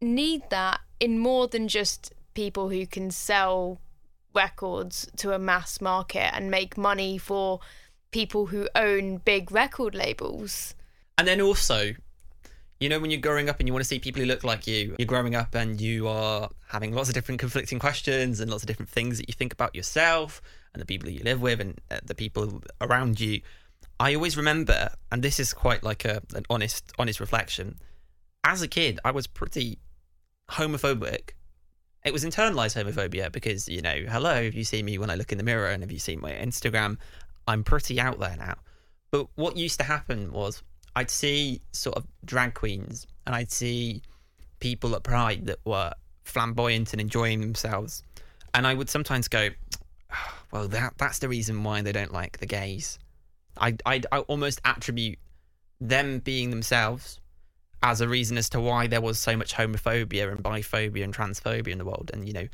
need 0.00 0.42
that 0.50 0.80
in 1.00 1.18
more 1.18 1.48
than 1.48 1.68
just 1.68 2.12
people 2.34 2.68
who 2.68 2.86
can 2.86 3.10
sell 3.10 3.80
records 4.34 5.08
to 5.16 5.32
a 5.32 5.38
mass 5.38 5.80
market 5.80 6.32
and 6.34 6.50
make 6.50 6.76
money 6.76 7.18
for 7.18 7.60
people 8.10 8.46
who 8.46 8.68
own 8.74 9.18
big 9.18 9.52
record 9.52 9.94
labels. 9.94 10.74
And 11.16 11.26
then 11.26 11.40
also, 11.40 11.94
you 12.80 12.88
know, 12.88 13.00
when 13.00 13.10
you're 13.10 13.20
growing 13.20 13.48
up 13.48 13.58
and 13.58 13.68
you 13.68 13.72
want 13.72 13.82
to 13.84 13.88
see 13.88 13.98
people 13.98 14.22
who 14.22 14.26
look 14.26 14.44
like 14.44 14.66
you, 14.66 14.94
you're 14.98 15.06
growing 15.06 15.34
up 15.34 15.54
and 15.54 15.80
you 15.80 16.06
are 16.08 16.48
having 16.68 16.92
lots 16.92 17.08
of 17.08 17.14
different 17.14 17.40
conflicting 17.40 17.78
questions 17.78 18.40
and 18.40 18.50
lots 18.50 18.62
of 18.62 18.68
different 18.68 18.90
things 18.90 19.18
that 19.18 19.28
you 19.28 19.34
think 19.34 19.52
about 19.52 19.74
yourself 19.74 20.40
and 20.72 20.80
the 20.80 20.86
people 20.86 21.06
that 21.06 21.12
you 21.12 21.24
live 21.24 21.40
with 21.40 21.60
and 21.60 21.80
uh, 21.90 21.98
the 22.04 22.14
people 22.14 22.62
around 22.80 23.20
you. 23.20 23.40
I 24.00 24.14
always 24.14 24.36
remember, 24.36 24.90
and 25.10 25.22
this 25.22 25.40
is 25.40 25.52
quite 25.52 25.82
like 25.82 26.04
a 26.04 26.22
an 26.34 26.44
honest 26.48 26.92
honest 26.98 27.18
reflection. 27.18 27.78
As 28.44 28.62
a 28.62 28.68
kid, 28.68 29.00
I 29.04 29.10
was 29.10 29.26
pretty 29.26 29.78
homophobic. 30.50 31.30
It 32.04 32.12
was 32.12 32.24
internalized 32.24 32.80
homophobia 32.80 33.32
because 33.32 33.68
you 33.68 33.82
know, 33.82 34.04
hello, 34.08 34.34
if 34.34 34.54
you 34.54 34.62
see 34.62 34.84
me 34.84 34.98
when 34.98 35.10
I 35.10 35.16
look 35.16 35.32
in 35.32 35.38
the 35.38 35.44
mirror 35.44 35.66
and 35.66 35.82
if 35.82 35.90
you 35.90 35.98
see 35.98 36.14
my 36.14 36.30
Instagram, 36.30 36.96
I'm 37.48 37.64
pretty 37.64 37.98
out 37.98 38.20
there 38.20 38.36
now. 38.38 38.56
But 39.10 39.26
what 39.34 39.56
used 39.56 39.78
to 39.80 39.84
happen 39.84 40.30
was 40.30 40.62
I'd 40.94 41.10
see 41.10 41.62
sort 41.72 41.96
of 41.96 42.06
drag 42.24 42.54
queens 42.54 43.06
and 43.26 43.34
I'd 43.34 43.50
see 43.50 44.02
people 44.60 44.94
at 44.94 45.02
Pride 45.02 45.46
that 45.46 45.58
were 45.64 45.92
flamboyant 46.24 46.92
and 46.92 47.00
enjoying 47.00 47.40
themselves, 47.40 48.02
and 48.52 48.66
I 48.66 48.74
would 48.74 48.90
sometimes 48.90 49.28
go, 49.28 49.48
"Ah, 50.10 50.42
"Well, 50.52 50.68
that 50.68 50.94
that's 50.98 51.20
the 51.20 51.28
reason 51.28 51.64
why 51.64 51.80
they 51.82 51.92
don't 51.92 52.12
like 52.12 52.38
the 52.38 52.46
gays." 52.46 52.98
I 53.56 53.76
I 53.86 54.02
I 54.12 54.18
almost 54.20 54.60
attribute 54.64 55.18
them 55.80 56.18
being 56.18 56.50
themselves 56.50 57.20
as 57.82 58.00
a 58.00 58.08
reason 58.08 58.36
as 58.36 58.48
to 58.50 58.60
why 58.60 58.88
there 58.88 59.00
was 59.00 59.18
so 59.18 59.36
much 59.36 59.54
homophobia 59.54 60.30
and 60.30 60.42
biphobia 60.42 61.04
and 61.04 61.14
transphobia 61.14 61.68
in 61.68 61.78
the 61.78 61.84
world, 61.84 62.10
and 62.12 62.26
you 62.26 62.34
know, 62.34 62.48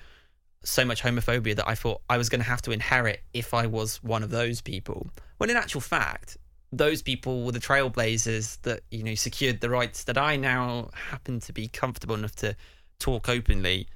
so 0.65 0.85
much 0.85 1.03
homophobia 1.03 1.55
that 1.57 1.69
I 1.69 1.75
thought 1.75 2.01
I 2.09 2.19
was 2.19 2.29
going 2.29 2.41
to 2.41 2.47
have 2.47 2.63
to 2.63 2.73
inherit 2.73 3.23
if 3.33 3.55
I 3.55 3.67
was 3.67 4.03
one 4.03 4.23
of 4.23 4.31
those 4.31 4.61
people. 4.61 5.09
When 5.39 5.51
in 5.51 5.57
actual 5.57 5.81
fact, 5.81 6.37
those 6.73 7.03
people 7.03 7.45
were 7.45 7.53
the 7.53 7.61
trailblazers 7.61 8.61
that 8.63 8.81
you 8.91 9.03
know 9.03 9.15
secured 9.15 9.61
the 9.61 9.71
rights 9.71 10.05
that 10.05 10.19
I 10.19 10.37
now 10.37 10.91
happen 10.93 11.41
to 11.41 11.53
be 11.53 11.69
comfortable 11.69 12.15
enough 12.15 12.35
to 12.37 12.57
talk 12.99 13.29
openly 13.29 13.87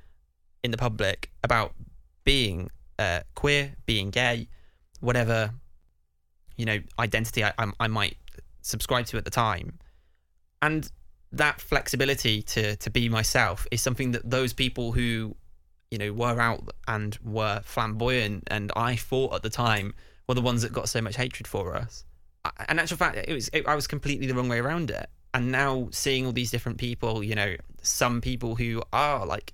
in 0.63 0.71
the 0.71 0.77
public 0.77 1.31
about 1.43 1.75
being 2.25 2.71
uh, 2.99 3.21
queer, 3.35 3.75
being 3.87 4.11
gay, 4.11 4.49
whatever 5.01 5.53
you 6.57 6.67
know 6.67 6.79
identity 6.99 7.45
I, 7.45 7.53
I, 7.59 7.71
I 7.81 7.87
might 7.89 8.17
subscribe 8.63 9.07
to 9.07 9.17
at 9.17 9.25
the 9.25 9.31
time, 9.31 9.79
and 10.63 10.91
that 11.33 11.61
flexibility 11.61 12.43
to 12.43 12.77
to 12.77 12.91
be 12.91 13.09
myself 13.09 13.67
is 13.71 13.83
something 13.83 14.13
that 14.13 14.29
those 14.29 14.53
people 14.53 14.93
who 14.93 15.35
you 15.91 15.99
know 15.99 16.13
were 16.13 16.41
out 16.41 16.69
and 16.87 17.19
were 17.25 17.61
flamboyant 17.65 18.45
and 18.49 18.71
I 18.77 18.97
thought 18.97 19.35
at 19.35 19.43
the 19.43 19.51
time 19.51 19.95
were 20.29 20.35
the 20.35 20.43
ones 20.43 20.63
that 20.63 20.73
got 20.73 20.89
so 20.89 21.01
much 21.01 21.17
hatred 21.17 21.47
for 21.47 21.75
us. 21.75 22.05
In 22.69 22.79
actual 22.79 22.97
fact, 22.97 23.17
it 23.17 23.33
was 23.33 23.49
it, 23.53 23.67
I 23.67 23.75
was 23.75 23.87
completely 23.87 24.27
the 24.27 24.35
wrong 24.35 24.49
way 24.49 24.59
around 24.59 24.91
it. 24.91 25.09
And 25.35 25.51
now 25.53 25.89
seeing 25.91 26.27
all 26.27 26.33
these 26.33 26.51
different 26.51 26.79
people, 26.79 27.23
you 27.23 27.35
know, 27.35 27.57
some 27.83 28.21
people 28.21 28.55
who 28.55 28.83
are 28.93 29.27
like 29.27 29.53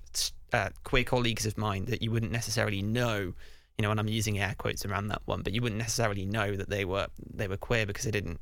uh, 0.53 0.69
queer 0.83 1.03
colleagues 1.03 1.45
of 1.45 1.57
mine 1.57 1.85
that 1.85 2.01
you 2.01 2.11
wouldn't 2.11 2.31
necessarily 2.31 2.81
know, 2.81 3.33
you 3.77 3.81
know, 3.81 3.91
and 3.91 3.99
I'm 3.99 4.07
using 4.07 4.39
air 4.39 4.55
quotes 4.57 4.85
around 4.85 5.07
that 5.07 5.21
one, 5.25 5.41
but 5.41 5.53
you 5.53 5.61
wouldn't 5.61 5.79
necessarily 5.79 6.25
know 6.25 6.55
that 6.55 6.69
they 6.69 6.85
were 6.85 7.07
they 7.33 7.47
were 7.47 7.57
queer 7.57 7.85
because 7.85 8.05
they 8.05 8.11
didn't 8.11 8.39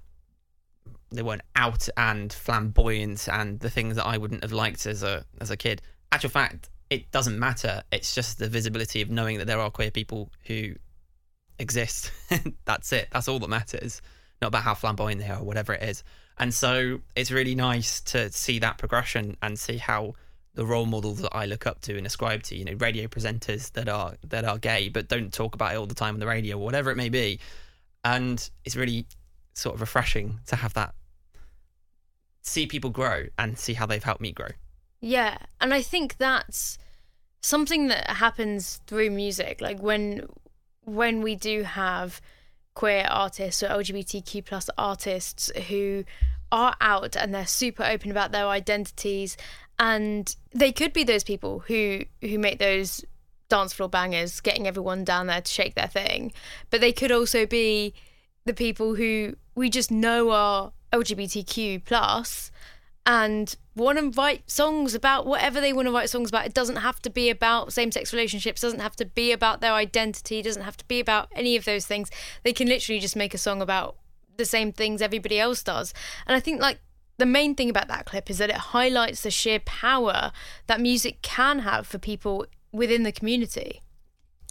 they 1.12 1.22
weren't 1.22 1.44
out 1.56 1.88
and 1.98 2.34
flamboyant 2.34 3.28
and 3.32 3.60
the 3.60 3.70
things 3.70 3.96
that 3.96 4.06
I 4.06 4.18
wouldn't 4.18 4.44
have 4.44 4.52
liked 4.52 4.86
as 4.86 5.04
a 5.04 5.26
as 5.40 5.52
a 5.52 5.58
kid. 5.58 5.82
Actual 6.12 6.30
fact, 6.30 6.70
it 6.94 7.12
doesn't 7.12 7.40
matter. 7.40 7.84
It's 7.92 8.14
just 8.14 8.38
the 8.38 8.48
visibility 8.48 9.02
of 9.02 9.10
knowing 9.10 9.40
that 9.40 9.48
there 9.48 9.60
are 9.60 9.72
queer 9.72 9.92
people 9.92 10.32
who 10.46 10.74
exist. 11.58 12.12
That's 12.66 12.92
it. 12.92 13.08
That's 13.12 13.28
all 13.28 13.40
that 13.40 13.50
matters. 13.50 14.02
Not 14.42 14.50
about 14.50 14.64
how 14.64 14.76
flamboyant 14.76 15.20
they 15.20 15.28
are 15.28 15.40
or 15.40 15.44
whatever 15.44 15.74
it 15.74 15.82
is. 15.84 16.04
And 16.38 16.54
so 16.54 17.02
it's 17.16 17.32
really 17.32 17.56
nice 17.56 18.02
to 18.02 18.32
see 18.32 18.60
that 18.60 18.78
progression 18.78 19.38
and 19.42 19.58
see 19.58 19.78
how 19.78 20.14
the 20.56 20.66
role 20.66 20.86
models 20.86 21.20
that 21.22 21.36
I 21.36 21.46
look 21.46 21.66
up 21.66 21.82
to 21.82 21.98
and 21.98 22.06
ascribe 22.06 22.44
to, 22.44 22.56
you 22.56 22.64
know, 22.64 22.74
radio 22.74 23.08
presenters 23.08 23.72
that 23.72 23.90
are 23.90 24.14
that 24.28 24.46
are 24.46 24.60
gay 24.60 24.90
but 24.90 25.08
don't 25.08 25.34
talk 25.34 25.56
about 25.56 25.74
it 25.74 25.78
all 25.78 25.88
the 25.88 25.96
time 25.96 26.14
on 26.14 26.20
the 26.20 26.28
radio 26.28 26.58
or 26.58 26.64
whatever 26.64 26.92
it 26.92 26.98
may 26.98 27.10
be. 27.10 27.40
And 28.04 28.48
it's 28.66 28.76
really 28.76 29.08
sort 29.54 29.74
of 29.74 29.82
refreshing 29.82 30.40
to 30.48 30.56
have 30.56 30.74
that 30.76 30.94
see 32.42 32.68
people 32.68 32.90
grow 32.90 33.26
and 33.40 33.58
see 33.58 33.74
how 33.74 33.86
they've 33.86 34.04
helped 34.04 34.22
me 34.22 34.32
grow. 34.32 34.50
Yeah, 35.00 35.38
and 35.60 35.74
I 35.74 35.82
think 35.82 36.18
that's 36.18 36.78
something 37.44 37.90
that 37.90 38.10
happens 38.10 38.82
through 38.88 39.12
music. 39.12 39.62
Like 39.62 39.80
when 39.80 40.26
when 40.86 41.22
we 41.22 41.36
do 41.36 41.64
have 41.64 42.20
queer 42.74 43.06
artists 43.10 43.62
or 43.62 43.68
LGBTQ 43.68 44.44
plus 44.46 44.70
artists 44.78 45.52
who 45.68 46.04
are 46.52 46.76
out 46.82 47.16
and 47.16 47.34
they're 47.34 47.46
super 47.46 47.84
open 47.84 48.12
about 48.12 48.32
their 48.32 48.48
identities 48.48 49.38
and 49.80 50.36
they 50.54 50.72
could 50.72 50.94
be 50.94 51.04
those 51.04 51.24
people 51.24 51.60
who 51.60 52.02
who 52.22 52.38
make 52.40 52.60
those 52.60 53.04
dance 53.50 53.74
floor 53.74 53.90
bangers 53.90 54.40
getting 54.40 54.68
everyone 54.68 55.04
down 55.04 55.28
there 55.28 55.42
to 55.42 55.52
shake 55.52 55.76
their 55.76 55.88
thing 55.88 56.32
but 56.70 56.82
they 56.82 56.92
could 56.92 57.12
also 57.12 57.46
be 57.46 57.94
the 58.46 58.54
people 58.54 58.96
who 58.96 59.36
we 59.56 59.70
just 59.70 59.92
know 59.92 60.32
are 60.32 60.72
LGBTQ 60.92 61.84
plus 61.86 62.52
and 63.06 63.56
want 63.76 63.98
to 63.98 64.10
write 64.20 64.50
songs 64.50 64.96
about 64.96 65.26
whatever 65.26 65.60
they 65.60 65.74
want 65.74 65.88
to 65.88 65.92
write 65.92 66.10
songs 66.10 66.30
about. 66.30 66.46
It 66.46 66.54
doesn't 66.54 66.78
have 66.78 67.02
to 67.02 67.10
be 67.10 67.30
about 67.30 67.74
same 67.74 67.92
sex 67.92 68.14
relationships, 68.14 68.62
doesn't 68.62 68.80
have 68.80 68.96
to 68.98 69.06
be 69.06 69.32
about 69.32 69.62
their 69.62 69.74
identity, 69.74 70.42
doesn't 70.42 70.64
have 70.64 70.78
to 70.78 70.86
be 70.86 71.00
about 71.00 71.30
any 71.34 71.56
of 71.56 71.66
those 71.66 71.86
things. 71.86 72.10
They 72.44 72.54
can 72.54 72.68
literally 72.68 73.00
just 73.00 73.16
make 73.16 73.34
a 73.34 73.38
song 73.38 73.62
about 73.62 73.98
the 74.38 74.46
same 74.46 74.72
things 74.72 75.02
everybody 75.02 75.40
else 75.40 75.64
does. 75.64 75.94
And 76.26 76.36
I 76.36 76.40
think 76.40 76.62
like 76.62 76.80
the 77.18 77.26
main 77.26 77.56
thing 77.56 77.70
about 77.70 77.88
that 77.90 78.06
clip 78.06 78.30
is 78.30 78.38
that 78.38 78.50
it 78.50 78.56
highlights 78.56 79.22
the 79.22 79.32
sheer 79.32 79.60
power 79.60 80.32
that 80.68 80.82
music 80.82 81.22
can 81.22 81.60
have 81.60 81.86
for 81.86 81.98
people 81.98 82.46
within 82.72 83.04
the 83.04 83.12
community. 83.12 83.82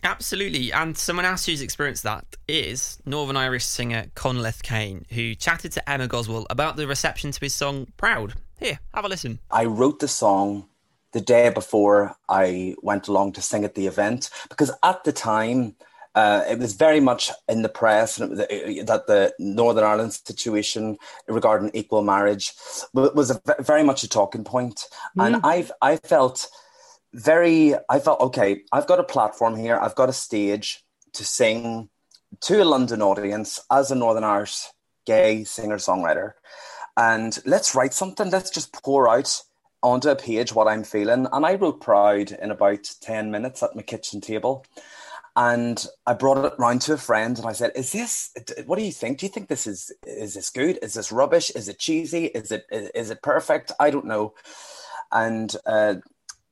Absolutely. 0.04 0.72
And 0.72 0.96
someone 0.98 1.24
else 1.24 1.46
who's 1.46 1.60
experienced 1.60 2.02
that 2.02 2.24
is 2.48 2.98
Northern 3.06 3.36
Irish 3.36 3.64
singer 3.64 4.06
Conleth 4.16 4.62
Kane, 4.62 5.06
who 5.10 5.34
chatted 5.34 5.72
to 5.72 5.90
Emma 5.90 6.08
Goswell 6.08 6.46
about 6.50 6.76
the 6.76 6.88
reception 6.88 7.30
to 7.30 7.40
his 7.40 7.54
song 7.54 7.86
Proud. 7.96 8.34
Here, 8.62 8.78
have 8.94 9.04
a 9.04 9.08
listen. 9.08 9.40
I 9.50 9.64
wrote 9.64 9.98
the 9.98 10.06
song 10.06 10.68
the 11.12 11.20
day 11.20 11.50
before 11.50 12.14
I 12.28 12.76
went 12.80 13.08
along 13.08 13.32
to 13.32 13.42
sing 13.42 13.64
at 13.64 13.74
the 13.74 13.88
event 13.88 14.30
because 14.48 14.70
at 14.84 15.02
the 15.02 15.10
time 15.10 15.74
uh, 16.14 16.44
it 16.48 16.60
was 16.60 16.74
very 16.74 17.00
much 17.00 17.32
in 17.48 17.62
the 17.62 17.68
press 17.68 18.18
and 18.18 18.38
it 18.38 18.66
was, 18.66 18.78
uh, 18.78 18.84
that 18.84 19.08
the 19.08 19.34
Northern 19.40 19.82
Ireland 19.82 20.12
situation 20.12 20.96
regarding 21.26 21.72
equal 21.74 22.02
marriage 22.02 22.52
was 22.94 23.30
a, 23.32 23.42
very 23.60 23.82
much 23.82 24.04
a 24.04 24.08
talking 24.08 24.44
point. 24.44 24.84
And 25.18 25.36
I've 25.42 25.72
I 25.82 25.96
felt 25.96 26.48
very 27.12 27.74
I 27.88 27.98
felt 27.98 28.20
okay. 28.20 28.62
I've 28.70 28.86
got 28.86 29.00
a 29.00 29.04
platform 29.04 29.56
here. 29.56 29.76
I've 29.76 29.96
got 29.96 30.08
a 30.08 30.12
stage 30.12 30.84
to 31.14 31.24
sing 31.24 31.88
to 32.42 32.62
a 32.62 32.64
London 32.64 33.02
audience 33.02 33.58
as 33.72 33.90
a 33.90 33.96
Northern 33.96 34.24
Irish 34.24 34.66
gay 35.04 35.42
singer 35.42 35.78
songwriter. 35.78 36.34
And 36.96 37.38
let's 37.46 37.74
write 37.74 37.94
something. 37.94 38.30
Let's 38.30 38.50
just 38.50 38.72
pour 38.82 39.08
out 39.08 39.42
onto 39.82 40.08
a 40.08 40.16
page 40.16 40.54
what 40.54 40.68
I'm 40.68 40.84
feeling. 40.84 41.26
And 41.32 41.46
I 41.46 41.54
wrote 41.54 41.80
Proud 41.80 42.32
in 42.32 42.50
about 42.50 42.90
10 43.00 43.30
minutes 43.30 43.62
at 43.62 43.74
my 43.74 43.82
kitchen 43.82 44.20
table. 44.20 44.64
And 45.34 45.86
I 46.06 46.12
brought 46.12 46.44
it 46.44 46.52
round 46.58 46.82
to 46.82 46.92
a 46.92 46.98
friend 46.98 47.38
and 47.38 47.46
I 47.46 47.52
said, 47.52 47.72
Is 47.74 47.92
this, 47.92 48.34
what 48.66 48.78
do 48.78 48.84
you 48.84 48.92
think? 48.92 49.18
Do 49.18 49.26
you 49.26 49.30
think 49.30 49.48
this 49.48 49.66
is, 49.66 49.90
is 50.06 50.34
this 50.34 50.50
good? 50.50 50.78
Is 50.82 50.94
this 50.94 51.10
rubbish? 51.10 51.50
Is 51.50 51.68
it 51.68 51.78
cheesy? 51.78 52.26
Is 52.26 52.52
it, 52.52 52.66
is 52.70 53.10
it 53.10 53.22
perfect? 53.22 53.72
I 53.80 53.90
don't 53.90 54.04
know. 54.04 54.34
And 55.10 55.54
uh, 55.64 55.96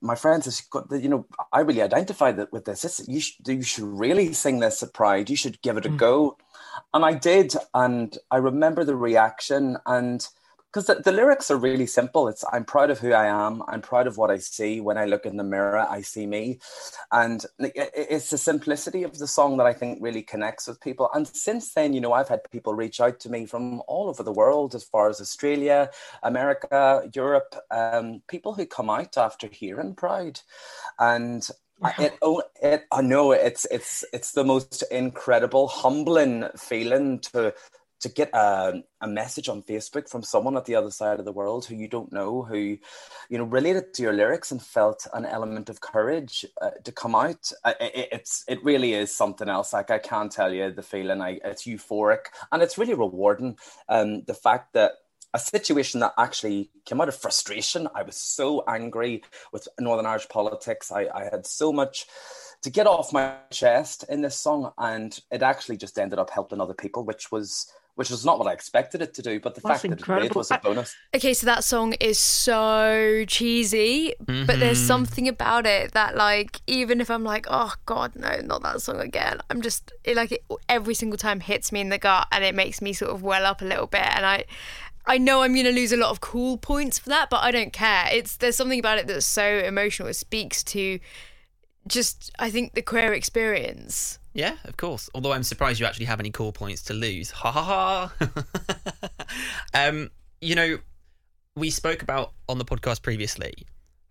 my 0.00 0.14
friend 0.14 0.42
says, 0.42 0.62
you 0.92 1.08
know, 1.08 1.26
I 1.52 1.60
really 1.60 1.82
identify 1.82 2.32
that 2.32 2.52
with 2.52 2.64
this. 2.64 2.84
It's, 2.84 3.06
you, 3.06 3.20
should, 3.20 3.46
you 3.46 3.62
should 3.62 3.84
really 3.84 4.32
sing 4.32 4.60
this 4.60 4.82
at 4.82 4.94
Pride. 4.94 5.28
You 5.28 5.36
should 5.36 5.60
give 5.60 5.76
it 5.76 5.86
a 5.86 5.90
mm. 5.90 5.98
go. 5.98 6.38
And 6.94 7.04
I 7.04 7.14
did. 7.14 7.54
And 7.74 8.16
I 8.30 8.36
remember 8.36 8.84
the 8.84 8.96
reaction. 8.96 9.76
And 9.86 10.26
because 10.72 10.86
the, 10.86 11.02
the, 11.02 11.12
lyrics 11.12 11.50
are 11.50 11.56
really 11.56 11.86
simple. 11.86 12.28
It's 12.28 12.44
I'm 12.52 12.64
proud 12.64 12.90
of 12.90 13.00
who 13.00 13.12
I 13.12 13.26
am. 13.26 13.62
I'm 13.66 13.80
proud 13.80 14.06
of 14.06 14.16
what 14.16 14.30
I 14.30 14.38
see. 14.38 14.80
When 14.80 14.98
I 14.98 15.04
look 15.04 15.26
in 15.26 15.36
the 15.36 15.44
mirror, 15.44 15.78
I 15.78 16.00
see 16.00 16.26
me, 16.26 16.60
and 17.10 17.44
it's 17.58 18.30
the 18.30 18.38
simplicity 18.38 19.02
of 19.02 19.18
the 19.18 19.26
song 19.26 19.56
that 19.56 19.66
I 19.66 19.72
think 19.72 19.98
really 20.00 20.22
connects 20.22 20.68
with 20.68 20.80
people. 20.80 21.10
And 21.12 21.26
since 21.26 21.74
then, 21.74 21.92
you 21.92 22.00
know, 22.00 22.12
I've 22.12 22.28
had 22.28 22.48
people 22.52 22.74
reach 22.74 23.00
out 23.00 23.18
to 23.20 23.30
me 23.30 23.46
from 23.46 23.82
all 23.88 24.08
over 24.08 24.22
the 24.22 24.32
world, 24.32 24.74
as 24.74 24.84
far 24.84 25.08
as 25.08 25.20
Australia, 25.20 25.90
America, 26.22 27.10
Europe, 27.14 27.56
um, 27.72 28.22
people 28.28 28.54
who 28.54 28.64
come 28.64 28.90
out 28.90 29.18
after 29.18 29.48
hearing 29.48 29.94
Pride, 29.94 30.40
and 31.00 31.48
it, 31.98 32.18
oh, 32.22 32.42
it, 32.62 32.84
I 32.92 33.02
know 33.02 33.32
it's 33.32 33.66
it's 33.70 34.04
it's 34.12 34.32
the 34.32 34.44
most 34.44 34.82
incredible, 34.90 35.68
humbling 35.68 36.44
feeling 36.56 37.20
to 37.32 37.54
to 38.00 38.08
get 38.08 38.30
a, 38.32 38.82
a 39.02 39.06
message 39.06 39.48
on 39.48 39.62
Facebook 39.62 40.08
from 40.08 40.22
someone 40.22 40.56
at 40.56 40.64
the 40.64 40.74
other 40.74 40.90
side 40.90 41.18
of 41.18 41.26
the 41.26 41.32
world 41.32 41.66
who 41.66 41.74
you 41.74 41.86
don't 41.86 42.10
know, 42.12 42.42
who, 42.42 42.78
you 43.28 43.38
know, 43.38 43.44
related 43.44 43.92
to 43.94 44.02
your 44.02 44.14
lyrics 44.14 44.50
and 44.50 44.62
felt 44.62 45.06
an 45.12 45.26
element 45.26 45.68
of 45.68 45.82
courage 45.82 46.46
uh, 46.62 46.70
to 46.82 46.92
come 46.92 47.14
out. 47.14 47.52
Uh, 47.62 47.74
it, 47.80 48.08
it's 48.12 48.44
it 48.48 48.64
really 48.64 48.94
is 48.94 49.14
something 49.14 49.48
else. 49.48 49.72
Like 49.72 49.90
I 49.90 49.98
can't 49.98 50.32
tell 50.32 50.52
you 50.52 50.72
the 50.72 50.82
feeling. 50.82 51.20
I 51.20 51.40
it's 51.44 51.64
euphoric 51.64 52.26
and 52.50 52.62
it's 52.62 52.78
really 52.78 52.94
rewarding. 52.94 53.56
Um, 53.88 54.22
the 54.22 54.34
fact 54.34 54.72
that 54.72 54.92
a 55.32 55.38
situation 55.38 56.00
that 56.00 56.12
actually 56.18 56.70
came 56.84 57.00
out 57.00 57.08
of 57.08 57.16
frustration. 57.16 57.88
I 57.94 58.02
was 58.02 58.16
so 58.16 58.64
angry 58.66 59.22
with 59.52 59.68
Northern 59.78 60.06
Irish 60.06 60.28
politics. 60.28 60.90
I, 60.90 61.08
I 61.14 61.24
had 61.24 61.46
so 61.46 61.72
much 61.72 62.06
to 62.62 62.70
get 62.70 62.86
off 62.86 63.12
my 63.12 63.36
chest 63.50 64.04
in 64.08 64.20
this 64.20 64.36
song, 64.36 64.72
and 64.76 65.18
it 65.30 65.42
actually 65.42 65.76
just 65.76 65.98
ended 65.98 66.18
up 66.18 66.30
helping 66.30 66.60
other 66.60 66.74
people, 66.74 67.04
which 67.04 67.32
was 67.32 67.72
which 67.96 68.08
was 68.08 68.24
not 68.24 68.38
what 68.38 68.48
I 68.48 68.52
expected 68.52 69.02
it 69.02 69.12
to 69.14 69.22
do, 69.22 69.40
but 69.40 69.54
the 69.54 69.60
That's 69.60 69.82
fact 69.82 69.92
incredible. 69.92 70.20
that 70.20 70.24
it 70.24 70.28
did 70.28 70.36
was 70.36 70.50
a 70.50 70.58
bonus. 70.58 70.96
Okay, 71.14 71.34
so 71.34 71.44
that 71.46 71.64
song 71.64 71.92
is 72.00 72.18
so 72.18 73.24
cheesy, 73.26 74.14
mm-hmm. 74.24 74.46
but 74.46 74.58
there's 74.58 74.78
mm-hmm. 74.78 74.86
something 74.86 75.28
about 75.28 75.66
it 75.66 75.92
that, 75.92 76.16
like, 76.16 76.62
even 76.66 77.00
if 77.00 77.10
I'm 77.10 77.24
like, 77.24 77.46
oh 77.50 77.74
god, 77.84 78.16
no, 78.16 78.40
not 78.42 78.62
that 78.62 78.80
song 78.80 79.00
again, 79.00 79.40
I'm 79.50 79.60
just 79.60 79.92
it, 80.04 80.16
like 80.16 80.32
it, 80.32 80.44
every 80.68 80.94
single 80.94 81.18
time 81.18 81.40
hits 81.40 81.72
me 81.72 81.80
in 81.80 81.90
the 81.90 81.98
gut, 81.98 82.26
and 82.32 82.42
it 82.42 82.54
makes 82.54 82.80
me 82.80 82.94
sort 82.94 83.10
of 83.10 83.22
well 83.22 83.44
up 83.44 83.60
a 83.60 83.66
little 83.66 83.86
bit, 83.86 84.06
and 84.16 84.24
I. 84.24 84.44
I 85.06 85.18
know 85.18 85.42
I'm 85.42 85.54
going 85.54 85.66
to 85.66 85.72
lose 85.72 85.92
a 85.92 85.96
lot 85.96 86.10
of 86.10 86.20
cool 86.20 86.56
points 86.58 86.98
for 86.98 87.08
that, 87.08 87.30
but 87.30 87.42
I 87.42 87.50
don't 87.50 87.72
care. 87.72 88.08
It's 88.12 88.36
there's 88.36 88.56
something 88.56 88.78
about 88.78 88.98
it 88.98 89.06
that's 89.06 89.26
so 89.26 89.58
emotional. 89.58 90.08
It 90.08 90.14
speaks 90.14 90.62
to 90.64 90.98
just 91.86 92.30
I 92.38 92.50
think 92.50 92.74
the 92.74 92.82
queer 92.82 93.12
experience. 93.12 94.18
Yeah, 94.32 94.56
of 94.64 94.76
course. 94.76 95.10
Although 95.14 95.32
I'm 95.32 95.42
surprised 95.42 95.80
you 95.80 95.86
actually 95.86 96.06
have 96.06 96.20
any 96.20 96.30
cool 96.30 96.52
points 96.52 96.82
to 96.82 96.94
lose. 96.94 97.30
Ha 97.30 97.50
ha 97.50 98.12
ha. 98.20 99.18
um, 99.88 100.10
you 100.40 100.54
know, 100.54 100.78
we 101.56 101.70
spoke 101.70 102.02
about 102.02 102.32
on 102.48 102.58
the 102.58 102.64
podcast 102.64 103.02
previously 103.02 103.54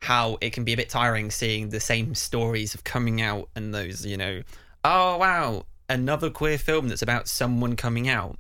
how 0.02 0.38
it 0.42 0.54
can 0.54 0.64
be 0.64 0.74
a 0.74 0.78
bit 0.78 0.90
tiring 0.90 1.30
seeing 1.30 1.70
the 1.70 1.80
same 1.80 2.16
stories 2.16 2.74
of 2.74 2.84
coming 2.84 3.22
out 3.22 3.50
and 3.56 3.74
those, 3.74 4.06
you 4.06 4.18
know, 4.18 4.42
oh 4.84 5.18
wow, 5.18 5.66
another 5.90 6.30
queer 6.30 6.58
film 6.58 6.88
that's 6.88 7.02
about 7.02 7.28
someone 7.28 7.76
coming 7.76 8.08
out. 8.08 8.38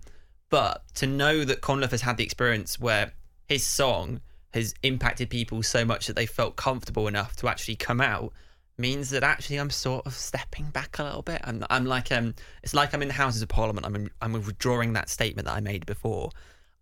But 0.49 0.83
to 0.95 1.07
know 1.07 1.43
that 1.45 1.61
Conleth 1.61 1.91
has 1.91 2.01
had 2.01 2.17
the 2.17 2.23
experience 2.23 2.79
where 2.79 3.13
his 3.47 3.65
song 3.65 4.21
has 4.53 4.73
impacted 4.81 5.29
people 5.29 5.61
so 5.61 5.85
much 5.85 6.07
that 6.07 6.15
they 6.15 6.25
felt 6.25 6.55
comfortable 6.55 7.07
enough 7.07 7.35
to 7.37 7.47
actually 7.47 7.75
come 7.75 8.01
out 8.01 8.33
means 8.77 9.09
that 9.09 9.23
actually 9.23 9.57
I'm 9.57 9.69
sort 9.69 10.07
of 10.07 10.13
stepping 10.13 10.65
back 10.65 10.97
a 10.97 11.03
little 11.03 11.21
bit. 11.21 11.41
I'm, 11.43 11.63
I'm 11.69 11.85
like, 11.85 12.11
um, 12.11 12.33
it's 12.63 12.73
like 12.73 12.93
I'm 12.93 13.01
in 13.01 13.09
the 13.09 13.13
Houses 13.13 13.41
of 13.41 13.49
Parliament. 13.49 13.85
I'm, 13.85 14.09
I'm 14.21 14.33
withdrawing 14.33 14.93
that 14.93 15.09
statement 15.09 15.47
that 15.47 15.55
I 15.55 15.59
made 15.59 15.85
before. 15.85 16.31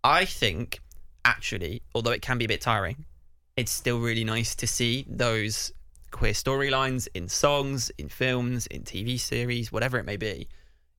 I 0.04 0.24
think, 0.24 0.80
actually, 1.24 1.82
although 1.94 2.12
it 2.12 2.22
can 2.22 2.38
be 2.38 2.44
a 2.44 2.48
bit 2.48 2.60
tiring, 2.60 3.04
it's 3.56 3.72
still 3.72 3.98
really 3.98 4.24
nice 4.24 4.54
to 4.56 4.66
see 4.66 5.04
those 5.08 5.72
queer 6.10 6.32
storylines 6.32 7.08
in 7.14 7.28
songs, 7.28 7.90
in 7.98 8.08
films, 8.08 8.66
in 8.68 8.82
TV 8.82 9.18
series, 9.18 9.72
whatever 9.72 9.98
it 9.98 10.04
may 10.04 10.16
be. 10.16 10.48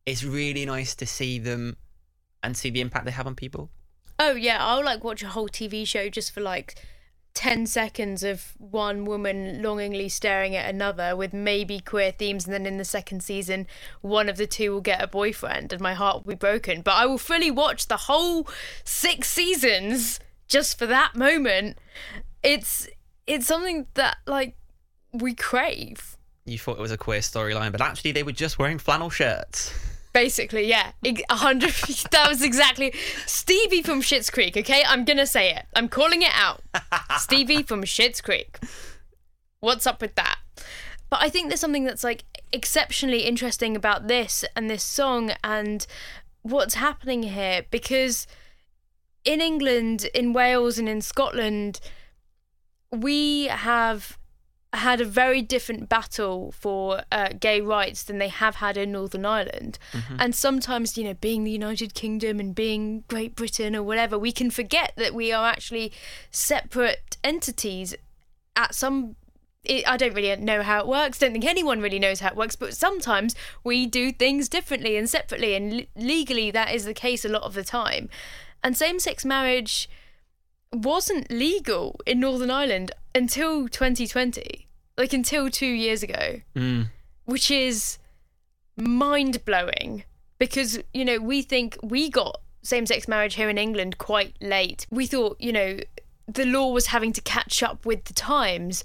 It's 0.05 0.23
really 0.23 0.65
nice 0.65 0.95
to 0.95 1.05
see 1.05 1.39
them 1.39 1.77
and 2.43 2.56
see 2.56 2.69
the 2.69 2.82
impact 2.82 3.06
they 3.06 3.12
have 3.12 3.28
on 3.28 3.36
people. 3.36 3.69
Oh 4.17 4.32
yeah, 4.32 4.58
I'll 4.60 4.84
like 4.84 5.04
watch 5.04 5.23
a 5.23 5.30
whole 5.30 5.49
TV 5.49 5.88
show 5.88 6.10
just 6.10 6.32
for 6.34 6.41
like 6.41 6.75
10 7.36 7.67
seconds 7.67 8.23
of 8.23 8.54
one 8.58 9.06
woman 9.06 9.62
longingly 9.62 10.10
staring 10.10 10.56
at 10.56 10.69
another 10.69 11.15
with 11.15 11.32
maybe 11.32 11.80
queer 11.80 12.12
themes 12.12 12.45
and 12.45 12.54
then 12.54 12.65
in 12.65 12.78
the 12.78 12.84
second 12.84 13.23
season 13.23 13.67
one 14.02 14.28
of 14.28 14.36
the 14.36 14.47
two 14.47 14.73
will 14.73 14.82
get 14.82 15.02
a 15.02 15.08
boyfriend 15.08 15.71
and 15.71 15.82
my 15.82 15.93
heart 15.93 16.17
will 16.17 16.32
be 16.32 16.36
broken. 16.36 16.82
But 16.82 16.95
i 16.95 17.06
will 17.06 17.17
fully 17.17 17.52
watch 17.52 17.88
the 17.88 17.95
whole 17.95 18.47
six 18.84 19.30
seasons 19.30 20.19
just 20.47 20.78
for 20.78 20.86
that 20.88 21.15
moment. 21.15 21.78
It's 22.43 22.89
it's 23.25 23.45
something 23.45 23.86
that 23.93 24.17
like 24.28 24.58
we 25.13 25.34
crave. 25.34 26.17
You 26.45 26.58
thought 26.58 26.78
it 26.78 26.82
was 26.82 26.91
a 26.91 26.97
queer 26.97 27.19
storyline 27.19 27.71
but 27.71 27.80
actually 27.80 28.12
they 28.12 28.23
were 28.23 28.34
just 28.34 28.60
wearing 28.60 28.80
flannel 28.80 29.10
shirts 29.10 29.73
Basically, 30.19 30.67
yeah, 30.67 30.91
a 31.05 31.36
hundred. 31.36 31.69
that 32.12 32.27
was 32.27 32.41
exactly 32.41 32.93
Stevie 33.25 33.82
from 33.82 34.01
Schitt's 34.01 34.29
Creek. 34.29 34.58
Okay, 34.58 34.84
I'm 34.86 35.05
gonna 35.05 35.25
say 35.25 35.55
it. 35.55 35.65
I'm 35.73 35.88
calling 35.88 36.23
it 36.23 36.34
out. 36.34 36.62
Stevie 37.19 37.63
from 37.63 37.84
Schitt's 37.84 38.19
Creek. 38.19 38.60
What's 39.62 39.88
up 39.88 40.01
with 40.01 40.15
that? 40.15 40.39
But 41.10 41.21
I 41.21 41.29
think 41.29 41.47
there's 41.47 41.62
something 41.62 41.86
that's 41.86 42.03
like 42.03 42.25
exceptionally 42.51 43.21
interesting 43.21 43.77
about 43.77 44.10
this 44.10 44.43
and 44.58 44.69
this 44.69 44.84
song 44.84 45.32
and 45.41 45.88
what's 46.41 46.73
happening 46.73 47.23
here 47.23 47.62
because 47.71 48.27
in 49.23 49.39
England, 49.39 50.10
in 50.13 50.34
Wales, 50.34 50.77
and 50.77 50.89
in 50.89 50.99
Scotland, 50.99 51.79
we 52.91 53.45
have 53.45 54.17
had 54.71 55.01
a 55.01 55.05
very 55.05 55.41
different 55.41 55.89
battle 55.89 56.51
for 56.51 57.01
uh, 57.12 57.29
gay 57.39 57.60
rights 57.60 58.03
than 58.03 58.19
they 58.19 58.27
have 58.27 58.55
had 58.55 58.77
in 58.77 58.91
Northern 58.91 59.25
Ireland. 59.25 59.79
Mm-hmm. 59.93 60.17
And 60.19 60.36
sometimes, 60.36 60.95
you 60.95 61.03
know, 61.03 61.15
being 61.15 61.43
the 61.43 61.51
United 61.51 61.95
Kingdom 61.95 62.39
and 62.39 62.53
being 62.53 63.03
Great 63.08 63.36
Britain 63.36 63.75
or 63.75 63.82
whatever, 63.82 64.19
we 64.19 64.32
can 64.32 64.51
forget 64.51 64.93
that 64.95 65.15
we 65.15 65.32
are 65.32 65.47
actually 65.47 65.91
separate 66.29 67.17
entities 67.23 67.95
at 68.55 68.75
some. 68.75 69.15
I 69.67 69.97
don't 69.97 70.13
really 70.13 70.36
know 70.36 70.62
how 70.62 70.79
it 70.82 70.88
works. 70.88 71.17
Don't 71.17 71.32
think 71.32 71.45
anyone 71.45 71.82
really 71.82 71.99
knows 71.99 72.19
how 72.19 72.29
it 72.29 72.38
works. 72.38 72.55
But 72.55 72.75
sometimes 72.75 73.36
we 73.63 73.88
do 73.88 74.12
things 74.12 74.47
differently 74.47 74.97
and 74.97 75.10
separately, 75.10 75.55
and 75.55 75.88
legally 75.95 76.51
that 76.51 76.73
is 76.73 76.86
the 76.86 76.93
case 76.93 77.25
a 77.25 77.29
lot 77.29 77.41
of 77.41 77.55
the 77.55 77.63
time. 77.63 78.08
And 78.63 78.77
same-sex 78.77 79.25
marriage 79.25 79.89
wasn't 80.73 81.32
legal 81.32 81.99
in 82.05 82.19
Northern 82.19 82.51
Ireland 82.51 82.91
until 83.15 83.67
2020, 83.67 84.67
like 84.97 85.13
until 85.13 85.49
two 85.49 85.65
years 85.65 86.03
ago, 86.03 86.41
mm. 86.55 86.88
which 87.25 87.49
is 87.49 87.97
mind 88.77 89.43
blowing 89.45 90.03
because, 90.38 90.79
you 90.93 91.03
know, 91.03 91.19
we 91.19 91.41
think 91.41 91.77
we 91.84 92.10
got 92.10 92.39
same 92.62 92.86
sex 92.86 93.08
marriage 93.08 93.36
here 93.36 93.49
in 93.49 93.58
England 93.58 93.97
quite 93.97 94.36
late. 94.41 94.86
We 94.89 95.05
thought, 95.05 95.38
you 95.39 95.51
know, 95.51 95.79
the 96.27 96.45
law 96.45 96.71
was 96.71 96.88
having 96.88 97.13
to 97.13 97.21
catch 97.21 97.63
up 97.63 97.86
with 97.86 98.05
the 98.05 98.13
times. 98.13 98.84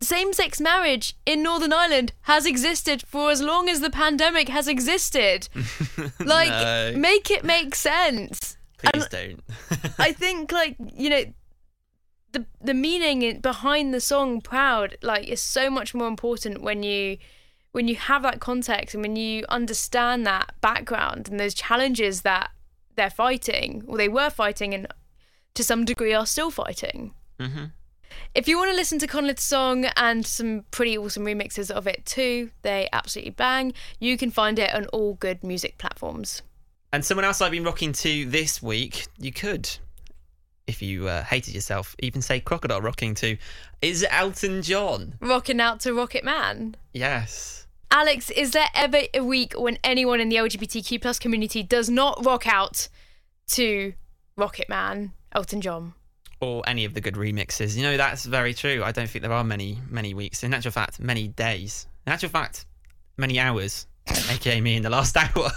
Same 0.00 0.32
sex 0.32 0.60
marriage 0.60 1.16
in 1.24 1.42
Northern 1.42 1.72
Ireland 1.72 2.12
has 2.22 2.44
existed 2.44 3.02
for 3.06 3.30
as 3.30 3.40
long 3.40 3.68
as 3.68 3.80
the 3.80 3.90
pandemic 3.90 4.48
has 4.48 4.68
existed. 4.68 5.48
like, 6.20 6.50
no. 6.50 6.94
make 6.96 7.30
it 7.30 7.44
make 7.44 7.74
sense. 7.74 8.56
Please 8.92 9.08
and 9.10 9.10
don't. 9.10 9.94
I 9.98 10.12
think 10.12 10.52
like 10.52 10.76
you 10.94 11.10
know 11.10 11.24
the 12.32 12.46
the 12.60 12.74
meaning 12.74 13.40
behind 13.40 13.94
the 13.94 14.00
song 14.00 14.40
"Proud" 14.40 14.96
like 15.02 15.26
is 15.28 15.40
so 15.40 15.70
much 15.70 15.94
more 15.94 16.08
important 16.08 16.62
when 16.62 16.82
you 16.82 17.18
when 17.72 17.88
you 17.88 17.96
have 17.96 18.22
that 18.22 18.40
context 18.40 18.94
and 18.94 19.02
when 19.02 19.16
you 19.16 19.44
understand 19.48 20.26
that 20.26 20.54
background 20.60 21.28
and 21.28 21.38
those 21.38 21.54
challenges 21.54 22.22
that 22.22 22.50
they're 22.94 23.10
fighting 23.10 23.84
or 23.86 23.98
they 23.98 24.08
were 24.08 24.30
fighting 24.30 24.72
and 24.72 24.86
to 25.52 25.62
some 25.62 25.84
degree 25.84 26.14
are 26.14 26.26
still 26.26 26.50
fighting. 26.50 27.12
Mm-hmm. 27.38 27.64
If 28.34 28.48
you 28.48 28.56
want 28.58 28.70
to 28.70 28.76
listen 28.76 28.98
to 29.00 29.06
Conleth's 29.06 29.42
song 29.42 29.86
and 29.96 30.26
some 30.26 30.64
pretty 30.70 30.96
awesome 30.96 31.24
remixes 31.24 31.70
of 31.70 31.86
it 31.86 32.04
too, 32.06 32.50
they 32.62 32.88
absolutely 32.92 33.30
bang. 33.30 33.72
You 33.98 34.16
can 34.16 34.30
find 34.30 34.58
it 34.58 34.74
on 34.74 34.86
all 34.86 35.14
good 35.14 35.42
music 35.42 35.78
platforms. 35.78 36.42
And 36.96 37.04
someone 37.04 37.26
else 37.26 37.42
I've 37.42 37.50
been 37.50 37.62
rocking 37.62 37.92
to 37.92 38.24
this 38.24 38.62
week, 38.62 39.06
you 39.18 39.30
could, 39.30 39.68
if 40.66 40.80
you 40.80 41.06
uh, 41.08 41.24
hated 41.24 41.54
yourself, 41.54 41.94
even 41.98 42.22
say 42.22 42.40
crocodile 42.40 42.80
rocking 42.80 43.14
to, 43.16 43.36
is 43.82 44.06
Elton 44.08 44.62
John. 44.62 45.12
Rocking 45.20 45.60
out 45.60 45.80
to 45.80 45.92
Rocket 45.92 46.24
Man. 46.24 46.74
Yes. 46.94 47.66
Alex, 47.90 48.30
is 48.30 48.52
there 48.52 48.68
ever 48.74 49.00
a 49.12 49.20
week 49.20 49.52
when 49.58 49.76
anyone 49.84 50.20
in 50.20 50.30
the 50.30 50.36
LGBTQ 50.36 51.02
plus 51.02 51.18
community 51.18 51.62
does 51.62 51.90
not 51.90 52.24
rock 52.24 52.46
out 52.46 52.88
to 53.48 53.92
Rocket 54.38 54.70
Man, 54.70 55.12
Elton 55.32 55.60
John? 55.60 55.92
Or 56.40 56.62
any 56.66 56.86
of 56.86 56.94
the 56.94 57.02
good 57.02 57.16
remixes. 57.16 57.76
You 57.76 57.82
know, 57.82 57.98
that's 57.98 58.24
very 58.24 58.54
true. 58.54 58.82
I 58.82 58.92
don't 58.92 59.10
think 59.10 59.20
there 59.20 59.34
are 59.34 59.44
many, 59.44 59.78
many 59.90 60.14
weeks. 60.14 60.42
In 60.42 60.54
actual 60.54 60.72
fact, 60.72 60.98
many 60.98 61.28
days. 61.28 61.88
In 62.06 62.14
actual 62.14 62.30
fact, 62.30 62.64
many 63.18 63.38
hours, 63.38 63.86
aka 64.30 64.62
me 64.62 64.76
in 64.76 64.82
the 64.82 64.88
last 64.88 65.14
hour. 65.36 65.50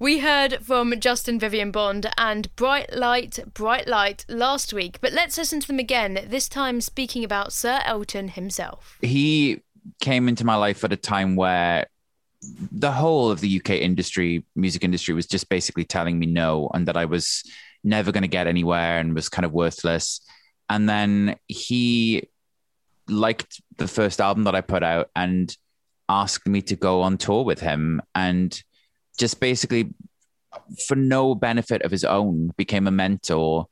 We 0.00 0.20
heard 0.20 0.64
from 0.64 0.94
Justin 1.00 1.40
Vivian 1.40 1.72
Bond 1.72 2.08
and 2.16 2.54
Bright 2.54 2.94
Light, 2.94 3.40
Bright 3.52 3.88
Light 3.88 4.24
last 4.28 4.72
week, 4.72 5.00
but 5.00 5.12
let's 5.12 5.36
listen 5.36 5.58
to 5.58 5.66
them 5.66 5.80
again, 5.80 6.24
this 6.28 6.48
time 6.48 6.80
speaking 6.80 7.24
about 7.24 7.52
Sir 7.52 7.80
Elton 7.84 8.28
himself. 8.28 8.96
He 9.02 9.60
came 10.00 10.28
into 10.28 10.46
my 10.46 10.54
life 10.54 10.84
at 10.84 10.92
a 10.92 10.96
time 10.96 11.34
where 11.34 11.86
the 12.70 12.92
whole 12.92 13.32
of 13.32 13.40
the 13.40 13.58
UK 13.58 13.70
industry, 13.70 14.44
music 14.54 14.84
industry, 14.84 15.14
was 15.14 15.26
just 15.26 15.48
basically 15.48 15.84
telling 15.84 16.16
me 16.16 16.26
no 16.26 16.70
and 16.74 16.86
that 16.86 16.96
I 16.96 17.06
was 17.06 17.42
never 17.82 18.12
going 18.12 18.22
to 18.22 18.28
get 18.28 18.46
anywhere 18.46 19.00
and 19.00 19.16
was 19.16 19.28
kind 19.28 19.44
of 19.44 19.52
worthless. 19.52 20.20
And 20.70 20.88
then 20.88 21.34
he 21.48 22.28
liked 23.08 23.60
the 23.78 23.88
first 23.88 24.20
album 24.20 24.44
that 24.44 24.54
I 24.54 24.60
put 24.60 24.84
out 24.84 25.10
and 25.16 25.52
asked 26.08 26.46
me 26.46 26.62
to 26.62 26.76
go 26.76 27.02
on 27.02 27.18
tour 27.18 27.42
with 27.42 27.58
him 27.58 28.00
and 28.14 28.62
just 29.18 29.40
basically 29.40 29.92
for 30.86 30.94
no 30.96 31.34
benefit 31.34 31.82
of 31.82 31.90
his 31.90 32.04
own 32.04 32.50
became 32.56 32.86
a 32.86 32.90
mentor 32.90 33.66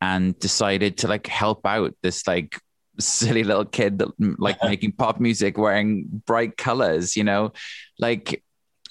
and 0.00 0.38
decided 0.38 0.96
to 0.98 1.08
like 1.08 1.26
help 1.26 1.66
out 1.66 1.94
this 2.02 2.26
like 2.26 2.58
silly 2.98 3.44
little 3.44 3.64
kid 3.64 3.98
that 3.98 4.08
like 4.38 4.58
making 4.64 4.92
pop 4.92 5.20
music 5.20 5.56
wearing 5.58 6.06
bright 6.26 6.56
colors 6.56 7.16
you 7.16 7.24
know 7.24 7.52
like 7.98 8.42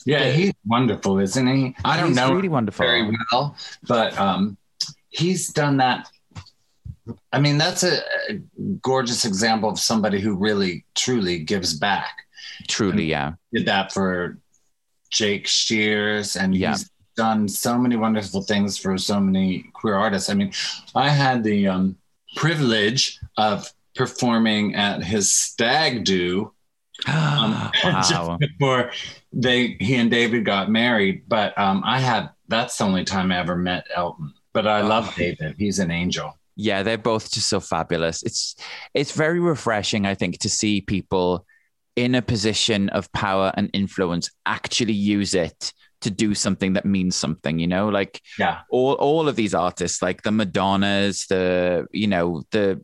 Yeah, 0.05 0.31
he's 0.31 0.53
wonderful, 0.65 1.19
isn't 1.19 1.47
he? 1.47 1.75
I 1.85 1.97
don't 1.97 2.07
He's 2.07 2.15
know 2.15 2.33
really 2.33 2.49
wonderful. 2.49 2.83
very 2.85 3.03
well, 3.31 3.55
but 3.87 4.17
um, 4.17 4.57
he's 5.09 5.53
done 5.53 5.77
that. 5.77 6.09
I 7.31 7.39
mean, 7.39 7.57
that's 7.59 7.83
a, 7.83 7.99
a 8.29 8.33
gorgeous 8.81 9.25
example 9.25 9.69
of 9.69 9.79
somebody 9.79 10.19
who 10.19 10.35
really, 10.35 10.85
truly 10.95 11.39
gives 11.43 11.77
back. 11.77 12.09
truly 12.67 13.05
yeah 13.05 13.33
Did 13.53 13.65
that 13.67 13.91
for 13.93 14.39
Jake 15.11 15.47
Shears, 15.47 16.35
and 16.35 16.55
Yeah. 16.55 16.71
he's 16.71 16.89
done 17.17 17.47
so 17.47 17.77
many 17.77 17.95
wonderful 17.97 18.41
things 18.41 18.77
for 18.77 18.97
so 18.97 19.19
many 19.19 19.63
queer 19.73 19.95
artists. 19.95 20.29
I 20.29 20.33
mean, 20.33 20.51
I 20.95 21.09
had 21.09 21.43
the 21.43 21.67
um, 21.67 21.97
privilege 22.35 23.19
of 23.37 23.69
performing 23.95 24.75
at 24.75 25.03
his 25.03 25.31
stag 25.33 26.05
do 26.05 26.51
um, 27.07 27.69
just 27.81 28.13
wow 28.13 28.37
before 28.37 28.91
they 29.33 29.75
he 29.79 29.95
and 29.95 30.09
David 30.09 30.45
got 30.45 30.69
married. 30.69 31.23
But 31.27 31.57
um, 31.57 31.81
I 31.85 31.99
had 31.99 32.29
that's 32.47 32.77
the 32.77 32.85
only 32.85 33.03
time 33.03 33.31
I 33.31 33.39
ever 33.39 33.55
met 33.57 33.85
Elton. 33.95 34.33
But 34.53 34.67
I 34.67 34.81
love 34.81 35.09
Oh. 35.09 35.13
David. 35.17 35.55
He's 35.57 35.79
an 35.79 35.91
angel. 35.91 36.37
yeah 36.57 36.83
they're 36.83 36.97
both 36.97 37.31
just 37.31 37.47
so 37.47 37.59
fabulous 37.61 38.21
it's 38.23 38.55
it's 38.93 39.13
very 39.13 39.39
refreshing 39.39 40.05
i 40.05 40.13
think 40.13 40.37
to 40.39 40.49
see 40.49 40.81
people 40.81 41.45
in 41.95 42.15
a 42.15 42.21
position 42.21 42.89
of 42.89 43.11
power 43.11 43.51
and 43.55 43.69
influence 43.73 44.29
actually 44.45 44.93
use 44.93 45.33
it 45.33 45.73
to 46.01 46.09
do 46.09 46.33
something 46.33 46.73
that 46.73 46.85
means 46.85 47.15
something 47.15 47.59
you 47.59 47.67
know 47.67 47.89
like 47.89 48.21
Yeah. 48.39 48.59
all 48.71 48.93
all 48.93 49.27
of 49.27 49.35
these 49.35 49.53
artists 49.53 50.01
like 50.01 50.23
the 50.23 50.31
madonnas 50.31 51.27
the 51.27 51.85
you 51.91 52.07
know 52.07 52.43
the 52.51 52.81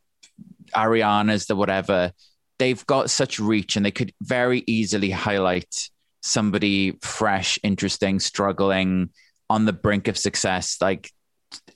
arianas 0.76 1.48
the 1.48 1.56
whatever 1.56 2.12
they've 2.60 2.86
got 2.86 3.10
such 3.10 3.40
reach 3.40 3.76
and 3.76 3.86
they 3.86 3.92
could 3.92 4.14
very 4.22 4.64
easily 4.68 5.10
highlight 5.10 5.90
somebody 6.22 6.98
fresh 7.02 7.58
interesting 7.64 8.20
struggling 8.20 9.10
on 9.50 9.66
the 9.66 9.74
brink 9.74 10.08
of 10.08 10.18
success 10.18 10.78
like 10.82 11.10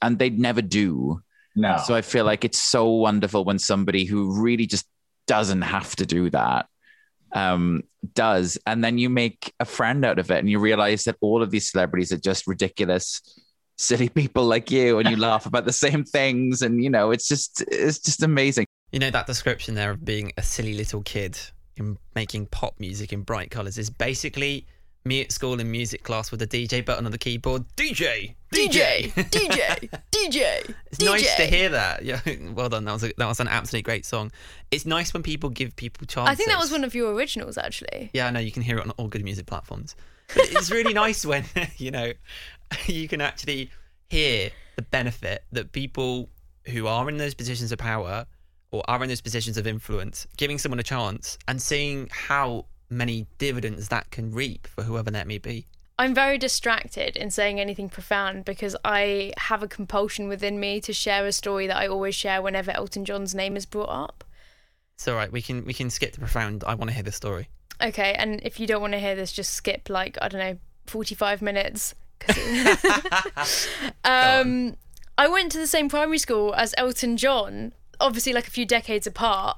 and 0.02 0.20
they'd 0.20 0.38
never 0.40 0.62
do 0.62 1.22
No. 1.56 1.78
so 1.78 1.96
I 1.96 2.02
feel 2.02 2.26
like 2.26 2.44
it's 2.44 2.58
so 2.60 2.90
wonderful 2.90 3.46
when 3.46 3.58
somebody 3.60 4.04
who 4.06 4.42
really 4.42 4.66
just 4.66 4.86
doesn't 5.28 5.62
have 5.62 5.96
to 5.96 6.06
do 6.06 6.30
that 6.32 6.66
um, 7.34 7.84
does. 8.14 8.58
And 8.66 8.84
then 8.84 8.98
you 8.98 9.10
make 9.10 9.54
a 9.60 9.66
friend 9.66 10.04
out 10.06 10.20
of 10.20 10.32
it 10.32 10.40
and 10.40 10.50
you 10.50 10.60
realize 10.60 11.04
that 11.06 11.18
all 11.22 11.42
of 11.42 11.52
these 11.52 11.72
celebrities 11.72 12.12
are 12.12 12.18
just 12.18 12.48
ridiculous, 12.48 13.22
silly 13.78 14.10
people 14.10 14.46
like 14.46 14.72
you 14.72 15.00
and 15.00 15.10
you 15.10 15.18
laugh 15.18 15.46
about 15.46 15.66
the 15.66 15.74
same 15.74 16.04
things. 16.04 16.62
And, 16.62 16.84
you 16.84 16.90
know, 16.90 17.12
it's 17.12 17.28
just, 17.28 17.64
it's 17.68 18.00
just 18.00 18.24
amazing. 18.24 18.66
You 18.92 19.00
know, 19.00 19.12
that 19.12 19.28
description 19.28 19.76
there 19.76 19.92
of 19.92 20.04
being 20.04 20.34
a 20.38 20.44
silly 20.44 20.74
little 20.74 21.02
kid 21.02 21.38
in 21.78 21.98
making 22.16 22.48
pop 22.48 22.80
music 22.80 23.14
in 23.14 23.22
bright 23.22 23.50
colours 23.50 23.78
is 23.78 23.90
basically 23.90 24.66
me 25.04 25.22
at 25.22 25.32
school 25.32 25.60
in 25.60 25.72
music 25.72 26.04
class 26.04 26.32
with 26.32 26.42
a 26.42 26.48
DJ 26.48 26.86
button 26.86 27.06
on 27.06 27.12
the 27.12 27.18
keyboard. 27.18 27.66
DJ! 27.76 28.36
DJ, 28.54 29.12
DJ, 29.14 29.90
DJ. 30.12 30.74
It's 30.88 31.02
nice 31.02 31.36
to 31.36 31.46
hear 31.46 31.70
that. 31.70 32.04
Yeah, 32.04 32.20
well 32.54 32.68
done. 32.68 32.84
That 32.84 32.94
was 32.94 33.04
a, 33.06 33.14
that 33.18 33.26
was 33.26 33.40
an 33.40 33.48
absolutely 33.48 33.84
great 33.84 34.06
song. 34.06 34.32
It's 34.72 34.86
nice 34.86 35.14
when 35.14 35.24
people 35.24 35.50
give 35.50 35.76
people 35.78 36.06
chances. 36.06 36.32
I 36.32 36.36
think 36.36 36.50
that 36.50 36.60
was 36.60 36.70
one 36.70 36.84
of 36.84 36.94
your 36.94 37.14
originals, 37.14 37.58
actually. 37.58 38.10
Yeah, 38.14 38.28
I 38.28 38.32
know 38.32 38.42
you 38.42 38.52
can 38.52 38.62
hear 38.62 38.78
it 38.78 38.84
on 38.84 38.92
all 38.92 39.08
good 39.08 39.24
music 39.24 39.46
platforms. 39.46 39.96
But 40.34 40.52
it's 40.52 40.70
really 40.70 40.94
nice 41.06 41.26
when 41.26 41.46
you 41.78 41.92
know 41.92 42.12
you 42.88 43.08
can 43.08 43.22
actually 43.22 43.72
hear 44.10 44.52
the 44.76 44.82
benefit 44.82 45.46
that 45.54 45.72
people 45.72 46.30
who 46.68 46.88
are 46.88 47.08
in 47.08 47.18
those 47.18 47.34
positions 47.34 47.72
of 47.72 47.80
power 47.80 48.26
or 48.72 48.84
are 48.88 49.02
in 49.02 49.10
those 49.10 49.22
positions 49.22 49.58
of 49.58 49.66
influence, 49.66 50.28
giving 50.38 50.58
someone 50.58 50.80
a 50.80 50.84
chance 50.84 51.38
and 51.48 51.62
seeing 51.62 52.10
how 52.12 52.66
many 52.92 53.26
dividends 53.38 53.88
that 53.88 54.12
can 54.12 54.32
reap 54.32 54.68
for 54.68 54.84
whoever 54.84 55.10
that 55.12 55.28
may 55.28 55.38
be. 55.38 55.66
I'm 55.98 56.16
very 56.16 56.38
distracted 56.38 57.16
in 57.16 57.30
saying 57.30 57.60
anything 57.60 57.88
profound 57.88 58.44
because 58.44 58.76
I 58.84 59.34
have 59.38 59.62
a 59.62 59.68
compulsion 59.68 60.28
within 60.28 60.60
me 60.60 60.82
to 60.82 60.94
share 60.94 61.26
a 61.26 61.32
story 61.32 61.68
that 61.68 61.78
I 61.78 61.88
always 61.88 62.16
share 62.16 62.42
whenever 62.42 62.72
Elton 62.72 63.06
John's 63.06 63.36
name 63.36 63.56
is 63.56 63.66
brought 63.66 63.90
up. 63.90 64.24
It's 64.96 65.08
all 65.08 65.16
right. 65.16 65.32
We 65.32 65.42
can 65.42 65.64
we 65.66 65.74
can 65.74 65.90
skip 65.90 66.14
the 66.14 66.20
profound. 66.20 66.64
I 66.66 66.76
want 66.76 66.90
to 66.90 66.94
hear 66.96 67.04
the 67.04 67.12
story. 67.12 67.50
Okay, 67.82 68.14
and 68.14 68.40
if 68.44 68.60
you 68.60 68.68
don't 68.68 68.82
want 68.82 68.94
to 68.94 69.00
hear 69.00 69.16
this, 69.16 69.32
just 69.32 69.54
skip 69.54 69.90
like 69.90 70.18
I 70.22 70.28
don't 70.28 70.40
know, 70.40 70.58
45 70.88 71.42
minutes. 71.42 71.96
um, 74.04 74.76
I 75.18 75.28
went 75.28 75.52
to 75.52 75.60
the 75.60 75.68
same 75.68 75.90
primary 75.90 76.18
school 76.18 76.54
as 76.56 76.74
Elton 76.78 77.18
John, 77.18 77.74
obviously 78.00 78.34
like 78.34 78.48
a 78.48 78.52
few 78.52 78.66
decades 78.66 79.06
apart. 79.06 79.58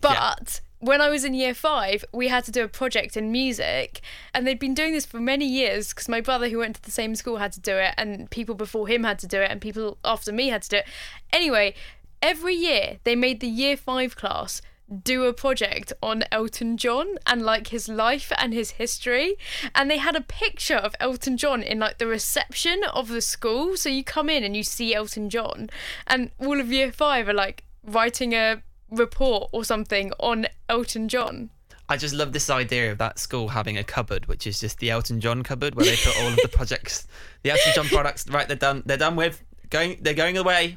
But 0.00 0.60
when 0.80 1.00
I 1.00 1.08
was 1.08 1.24
in 1.24 1.34
year 1.34 1.54
five, 1.54 2.04
we 2.12 2.28
had 2.28 2.44
to 2.44 2.52
do 2.52 2.64
a 2.64 2.68
project 2.68 3.16
in 3.16 3.32
music, 3.32 4.00
and 4.32 4.46
they'd 4.46 4.58
been 4.58 4.74
doing 4.74 4.92
this 4.92 5.06
for 5.06 5.20
many 5.20 5.46
years 5.46 5.90
because 5.90 6.08
my 6.08 6.20
brother, 6.20 6.48
who 6.48 6.58
went 6.58 6.76
to 6.76 6.82
the 6.82 6.90
same 6.90 7.14
school, 7.14 7.38
had 7.38 7.52
to 7.52 7.60
do 7.60 7.76
it, 7.76 7.94
and 7.96 8.30
people 8.30 8.54
before 8.54 8.86
him 8.88 9.04
had 9.04 9.18
to 9.20 9.26
do 9.26 9.40
it, 9.40 9.50
and 9.50 9.60
people 9.60 9.98
after 10.04 10.32
me 10.32 10.48
had 10.48 10.62
to 10.62 10.68
do 10.68 10.76
it. 10.78 10.86
Anyway, 11.32 11.74
every 12.22 12.54
year 12.54 12.98
they 13.04 13.16
made 13.16 13.40
the 13.40 13.48
year 13.48 13.76
five 13.76 14.16
class 14.16 14.62
do 15.02 15.24
a 15.24 15.34
project 15.34 15.92
on 16.02 16.24
Elton 16.32 16.78
John 16.78 17.18
and 17.26 17.42
like 17.42 17.68
his 17.68 17.88
life 17.88 18.32
and 18.38 18.54
his 18.54 18.72
history. 18.72 19.36
And 19.74 19.90
they 19.90 19.98
had 19.98 20.16
a 20.16 20.22
picture 20.22 20.76
of 20.76 20.94
Elton 20.98 21.36
John 21.36 21.62
in 21.62 21.78
like 21.78 21.98
the 21.98 22.06
reception 22.06 22.82
of 22.94 23.08
the 23.08 23.20
school. 23.20 23.76
So 23.76 23.88
you 23.88 24.02
come 24.02 24.30
in 24.30 24.42
and 24.44 24.56
you 24.56 24.62
see 24.62 24.94
Elton 24.94 25.28
John, 25.28 25.68
and 26.06 26.30
all 26.38 26.60
of 26.60 26.72
year 26.72 26.90
five 26.90 27.28
are 27.28 27.34
like 27.34 27.64
writing 27.84 28.32
a 28.34 28.62
report 28.90 29.50
or 29.52 29.64
something 29.64 30.12
on 30.18 30.46
Elton 30.68 31.08
John. 31.08 31.50
I 31.88 31.96
just 31.96 32.14
love 32.14 32.32
this 32.32 32.50
idea 32.50 32.92
of 32.92 32.98
that 32.98 33.18
school 33.18 33.48
having 33.48 33.78
a 33.78 33.84
cupboard, 33.84 34.26
which 34.26 34.46
is 34.46 34.60
just 34.60 34.78
the 34.78 34.90
Elton 34.90 35.20
John 35.20 35.42
cupboard, 35.42 35.74
where 35.74 35.86
they 35.86 35.96
put 35.96 36.20
all 36.20 36.28
of 36.28 36.36
the 36.36 36.48
projects, 36.48 37.06
the 37.42 37.50
Elton 37.50 37.72
John 37.74 37.86
products. 37.86 38.28
Right, 38.28 38.46
they're 38.46 38.56
done. 38.56 38.82
They're 38.84 38.98
done 38.98 39.16
with. 39.16 39.42
Going. 39.70 39.98
They're 40.00 40.14
going 40.14 40.36
away 40.36 40.76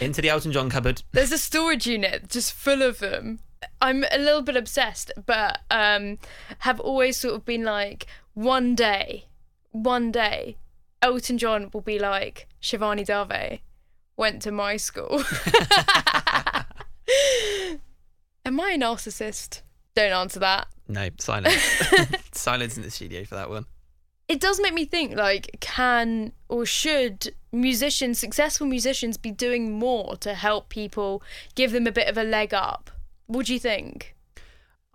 into 0.00 0.22
the 0.22 0.30
Elton 0.30 0.52
John 0.52 0.70
cupboard. 0.70 1.02
There's 1.12 1.32
a 1.32 1.38
storage 1.38 1.86
unit 1.86 2.28
just 2.28 2.52
full 2.52 2.82
of 2.82 2.98
them. 2.98 3.40
I'm 3.80 4.04
a 4.10 4.18
little 4.18 4.42
bit 4.42 4.56
obsessed, 4.56 5.12
but 5.26 5.60
um, 5.70 6.18
have 6.60 6.80
always 6.80 7.16
sort 7.18 7.34
of 7.34 7.44
been 7.44 7.64
like, 7.64 8.06
one 8.34 8.74
day, 8.74 9.26
one 9.72 10.10
day, 10.10 10.56
Elton 11.02 11.36
John 11.38 11.70
will 11.72 11.80
be 11.80 11.98
like 11.98 12.48
Shivani 12.62 13.04
Dave 13.04 13.60
went 14.16 14.42
to 14.42 14.50
my 14.50 14.76
school. 14.76 15.22
Am 18.44 18.60
I 18.60 18.72
a 18.72 18.78
narcissist? 18.78 19.62
Don't 19.94 20.12
answer 20.12 20.40
that. 20.40 20.68
No, 20.88 21.08
silence. 21.18 21.54
silence 22.32 22.76
in 22.76 22.82
the 22.82 22.90
studio 22.90 23.24
for 23.24 23.34
that 23.34 23.50
one. 23.50 23.66
It 24.28 24.40
does 24.40 24.60
make 24.60 24.74
me 24.74 24.84
think 24.84 25.16
like, 25.16 25.56
can 25.60 26.32
or 26.48 26.66
should 26.66 27.32
musicians, 27.52 28.18
successful 28.18 28.66
musicians, 28.66 29.16
be 29.16 29.30
doing 29.30 29.78
more 29.78 30.16
to 30.16 30.34
help 30.34 30.68
people, 30.68 31.22
give 31.54 31.72
them 31.72 31.86
a 31.86 31.92
bit 31.92 32.08
of 32.08 32.18
a 32.18 32.24
leg 32.24 32.52
up? 32.52 32.90
What 33.26 33.46
do 33.46 33.54
you 33.54 33.60
think? 33.60 34.14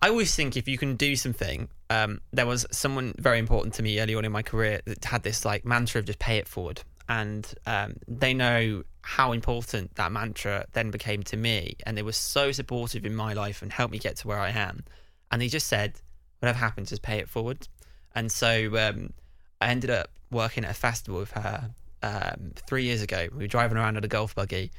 I 0.02 0.10
always 0.10 0.36
think 0.36 0.58
if 0.58 0.68
you 0.68 0.78
can 0.78 0.96
do 0.96 1.16
something 1.16 1.70
um, 1.92 2.22
there 2.32 2.46
was 2.46 2.66
someone 2.72 3.14
very 3.18 3.38
important 3.38 3.74
to 3.76 3.84
me 3.84 4.00
early 4.00 4.16
on 4.16 4.24
in 4.24 4.32
my 4.32 4.42
career 4.42 4.80
that 4.86 5.04
had 5.04 5.24
this 5.24 5.44
like 5.44 5.66
mantra 5.66 6.00
of 6.00 6.06
just 6.06 6.20
pay 6.20 6.38
it 6.38 6.48
forward, 6.48 6.82
and 7.10 7.54
um, 7.66 7.98
they 8.08 8.34
know 8.34 8.84
how 9.04 9.32
important 9.32 9.96
that 9.96 10.12
mantra 10.12 10.66
then 10.74 10.92
became 10.92 11.24
to 11.24 11.38
me, 11.38 11.76
and 11.86 11.98
they 11.98 12.04
were 12.04 12.12
so 12.12 12.52
supportive 12.52 13.06
in 13.06 13.16
my 13.16 13.34
life 13.34 13.62
and 13.62 13.72
helped 13.72 13.92
me 13.92 14.00
get 14.00 14.18
to 14.18 14.28
where 14.28 14.40
I 14.40 14.50
am. 14.50 14.84
And 15.32 15.42
they 15.42 15.48
just 15.48 15.68
said, 15.68 15.94
whatever 16.40 16.58
happens, 16.58 16.90
just 16.90 17.02
pay 17.02 17.20
it 17.20 17.30
forward. 17.30 17.68
And 18.14 18.32
so 18.32 18.78
um, 18.78 19.14
I 19.60 19.70
ended 19.70 19.90
up 19.90 20.10
working 20.32 20.66
at 20.66 20.72
a 20.72 20.76
festival 20.76 21.20
with 21.20 21.32
her 21.32 21.72
um, 22.04 22.52
three 22.68 22.84
years 22.84 23.02
ago. 23.02 23.28
We 23.32 23.44
were 23.44 23.48
driving 23.48 23.78
around 23.78 23.98
in 23.98 24.04
a 24.04 24.08
golf 24.08 24.36
buggy, 24.36 24.72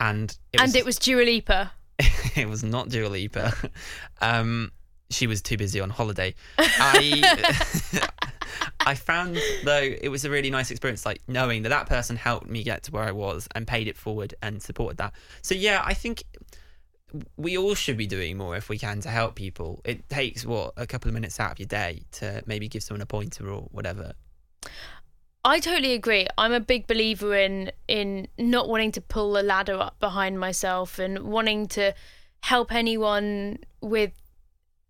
and 0.00 0.36
it 0.52 0.60
and 0.60 0.74
it 0.74 0.84
was 0.84 0.98
Dua 0.98 1.22
Lipa. 1.22 1.72
it 2.36 2.48
was 2.48 2.64
not 2.64 2.88
Dua 2.88 3.08
Lipa. 3.08 3.52
Um, 4.20 4.70
she 5.10 5.26
was 5.26 5.42
too 5.42 5.56
busy 5.56 5.80
on 5.80 5.90
holiday. 5.90 6.34
I 6.58 8.08
I 8.86 8.94
found 8.94 9.38
though 9.64 9.82
it 10.00 10.08
was 10.08 10.24
a 10.24 10.30
really 10.30 10.50
nice 10.50 10.70
experience, 10.70 11.06
like 11.06 11.20
knowing 11.28 11.62
that 11.62 11.70
that 11.70 11.86
person 11.88 12.16
helped 12.16 12.48
me 12.48 12.62
get 12.62 12.82
to 12.84 12.90
where 12.92 13.04
I 13.04 13.12
was 13.12 13.48
and 13.54 13.66
paid 13.66 13.88
it 13.88 13.96
forward 13.96 14.34
and 14.42 14.62
supported 14.62 14.98
that. 14.98 15.14
So 15.42 15.54
yeah, 15.54 15.82
I 15.84 15.94
think 15.94 16.24
we 17.36 17.58
all 17.58 17.74
should 17.74 17.96
be 17.96 18.06
doing 18.06 18.36
more 18.36 18.56
if 18.56 18.68
we 18.68 18.78
can 18.78 19.00
to 19.00 19.08
help 19.08 19.34
people. 19.34 19.80
It 19.84 20.08
takes 20.08 20.44
what 20.44 20.72
a 20.76 20.86
couple 20.86 21.08
of 21.08 21.14
minutes 21.14 21.38
out 21.38 21.52
of 21.52 21.58
your 21.58 21.66
day 21.66 22.02
to 22.12 22.42
maybe 22.46 22.68
give 22.68 22.82
someone 22.82 23.02
a 23.02 23.06
pointer 23.06 23.48
or 23.50 23.68
whatever. 23.70 24.12
I 25.44 25.58
totally 25.58 25.92
agree. 25.92 26.26
I'm 26.38 26.52
a 26.52 26.60
big 26.60 26.86
believer 26.86 27.34
in 27.34 27.72
in 27.88 28.28
not 28.38 28.68
wanting 28.68 28.92
to 28.92 29.00
pull 29.00 29.32
the 29.32 29.42
ladder 29.42 29.74
up 29.74 29.98
behind 29.98 30.38
myself 30.38 30.98
and 30.98 31.24
wanting 31.24 31.66
to 31.68 31.94
help 32.42 32.72
anyone 32.72 33.58
with 33.80 34.12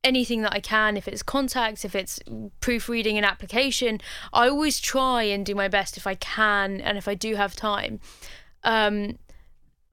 anything 0.05 0.43
that 0.43 0.53
I 0.53 0.61
can. 0.61 0.97
If 0.97 1.07
it's 1.09 1.23
contacts, 1.23 1.85
if 1.85 1.95
it's 1.95 2.21
proofreading 2.61 3.19
an 3.19 3.25
application, 3.25 4.01
I 4.33 4.49
always 4.49 4.81
try 4.81 5.23
and 5.25 5.45
do 5.45 5.55
my 5.55 5.69
best 5.69 5.97
if 5.97 6.07
I 6.07 6.15
can 6.15 6.81
and 6.81 6.99
if 6.99 7.09
I 7.09 7.15
do 7.15 7.37
have 7.37 7.55
time. 7.55 8.01
Um, 8.65 9.19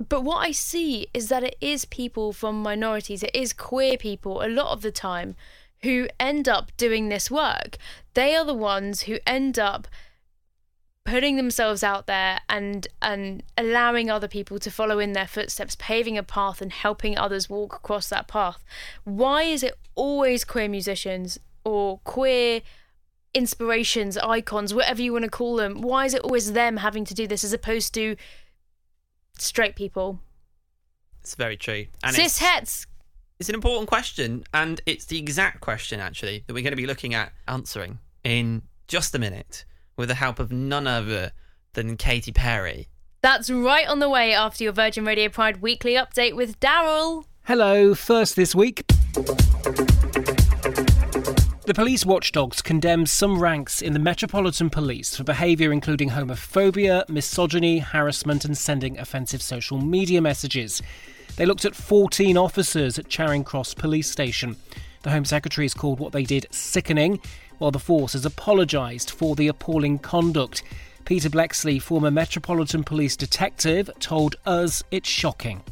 but 0.08 0.24
what 0.24 0.38
I 0.38 0.52
see 0.52 1.08
is 1.14 1.28
that 1.30 1.44
it 1.44 1.58
is 1.60 1.86
people 1.86 2.32
from 2.32 2.64
minorities, 2.64 3.24
it 3.24 3.36
is 3.36 3.52
queer 3.52 3.98
people 3.98 4.42
a 4.42 4.48
lot 4.48 4.72
of 4.72 4.82
the 4.82 4.92
time 4.92 5.36
who 5.82 6.08
end 6.20 6.48
up 6.48 6.72
doing 6.78 7.10
this 7.10 7.30
work. 7.30 7.78
They 8.14 8.36
are 8.36 8.46
the 8.46 8.54
ones 8.54 9.02
who 9.02 9.20
end 9.26 9.60
up 9.60 9.88
putting 11.06 11.38
themselves 11.38 11.84
out 11.84 12.06
there 12.06 12.40
and 12.48 12.88
and 13.02 13.44
allowing 13.58 14.10
other 14.10 14.28
people 14.28 14.60
to 14.60 14.70
follow 14.70 15.00
in 15.00 15.14
their 15.14 15.28
footsteps 15.28 15.76
paving 15.80 16.18
a 16.18 16.24
path 16.24 16.62
and 16.62 16.72
helping 16.72 17.18
others 17.18 17.50
walk 17.50 17.74
across 17.74 18.10
that 18.10 18.28
path. 18.28 18.64
Why 19.04 19.44
is 19.44 19.64
it 19.64 19.76
always 19.96 20.44
queer 20.44 20.68
musicians 20.68 21.40
or 21.64 22.00
queer 22.04 22.62
inspirations 23.34 24.18
icons 24.18 24.74
whatever 24.74 25.04
you 25.04 25.14
want 25.14 25.24
to 25.24 25.30
call 25.30 25.56
them 25.56 25.82
why 25.82 26.04
is 26.04 26.16
it 26.16 26.22
always 26.22 26.54
them 26.54 26.78
having 26.78 27.06
to 27.06 27.14
do 27.14 27.28
this 27.28 27.44
as 27.44 27.54
opposed 27.54 27.94
to 27.94 28.16
straight 29.38 29.76
people? 29.76 30.20
It's 31.22 31.36
very 31.36 31.58
true. 31.58 31.86
And 32.04 32.16
cis 32.16 32.26
it's, 32.26 32.38
hets 32.40 32.88
it's 33.40 33.48
an 33.48 33.56
important 33.56 33.88
question, 33.88 34.44
and 34.54 34.82
it's 34.86 35.06
the 35.06 35.18
exact 35.18 35.62
question 35.62 36.02
actually 36.02 36.44
that 36.46 36.54
we're 36.54 36.62
going 36.62 36.74
to 36.74 36.78
be 36.78 36.86
looking 36.86 37.14
at 37.14 37.32
answering 37.48 38.00
in 38.24 38.62
just 38.88 39.16
a 39.16 39.20
minute 39.20 39.64
with 40.00 40.10
the 40.10 40.16
help 40.16 40.40
of 40.40 40.52
none 40.52 40.88
other 40.88 41.34
than 41.74 41.98
Katy 41.98 42.32
Perry. 42.32 42.88
that's 43.22 43.52
right 43.52 43.86
on 43.88 44.00
the 44.00 44.10
way 44.10 44.34
after 44.34 44.64
your 44.64 44.74
virgin 44.74 45.06
radio 45.06 45.28
pride 45.30 45.62
weekly 45.62 45.94
update 45.94 46.36
with 46.36 46.60
daryl 46.60 47.26
Hello, 47.44 47.94
first 47.96 48.36
this 48.36 48.54
week. 48.54 48.86
The 51.66 51.74
police 51.74 52.06
watchdogs 52.06 52.62
condemned 52.62 53.10
some 53.10 53.40
ranks 53.40 53.82
in 53.82 53.94
the 53.94 54.00
Metropolitan 54.00 54.70
Police 54.70 55.16
for 55.16 55.24
behaviour 55.24 55.72
including 55.72 56.12
homophobia, 56.12 57.10
misogyny, 57.10 57.80
harassment, 57.80 58.46
and 58.46 58.58
sending 58.58 59.00
offensive 59.00 59.42
social 59.42 59.80
media 59.80 60.22
messages. 60.22 60.82
They 61.38 61.46
looked 61.46 61.66
at 61.66 61.76
14 61.76 62.38
officers 62.38 63.00
at 63.00 63.10
Charing 63.10 63.44
Cross 63.44 63.74
Police 63.74 64.10
Station. 64.10 64.56
The 65.02 65.10
Home 65.10 65.26
Secretary 65.26 65.66
has 65.66 65.74
called 65.74 66.00
what 66.00 66.12
they 66.12 66.24
did 66.24 66.46
sickening, 66.52 67.20
while 67.60 67.72
the 67.72 67.78
force 67.80 68.14
has 68.14 68.26
apologised 68.26 69.12
for 69.12 69.36
the 69.36 69.48
appalling 69.48 70.00
conduct. 70.00 70.64
Peter 71.06 71.30
Bleksley, 71.30 71.82
former 71.82 72.12
Metropolitan 72.12 72.84
Police 72.84 73.16
detective, 73.16 73.90
told 74.00 74.36
us 74.46 74.84
it's 74.92 75.08
shocking. 75.08 75.64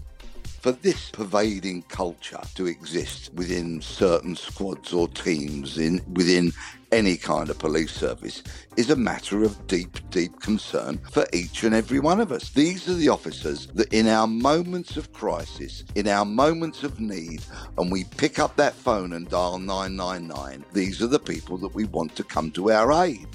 For 0.67 0.73
this 0.73 1.11
pervading 1.11 1.81
culture 1.83 2.41
to 2.53 2.65
exist 2.65 3.33
within 3.35 3.81
certain 3.81 4.35
squads 4.35 4.91
or 4.91 5.07
teams 5.07 5.77
in 5.77 6.01
within 6.11 6.51
any 6.91 7.15
kind 7.15 7.49
of 7.49 7.57
police 7.57 7.93
service 7.93 8.43
is 8.75 8.89
a 8.89 8.95
matter 8.97 9.43
of 9.43 9.65
deep, 9.67 9.97
deep 10.09 10.37
concern 10.41 10.99
for 11.09 11.25
each 11.31 11.63
and 11.63 11.73
every 11.73 12.01
one 12.01 12.19
of 12.19 12.33
us. 12.33 12.49
These 12.49 12.89
are 12.89 12.95
the 12.95 13.07
officers 13.07 13.67
that 13.75 13.93
in 13.93 14.09
our 14.09 14.27
moments 14.27 14.97
of 14.97 15.13
crisis, 15.13 15.85
in 15.95 16.05
our 16.05 16.25
moments 16.25 16.83
of 16.83 16.99
need, 16.99 17.43
and 17.77 17.89
we 17.89 18.03
pick 18.03 18.37
up 18.37 18.57
that 18.57 18.73
phone 18.73 19.13
and 19.13 19.29
dial 19.29 19.59
999, 19.59 20.65
these 20.73 21.01
are 21.01 21.07
the 21.07 21.17
people 21.17 21.57
that 21.59 21.73
we 21.73 21.85
want 21.85 22.13
to 22.17 22.25
come 22.25 22.51
to 22.51 22.73
our 22.73 22.91
aid. 23.05 23.25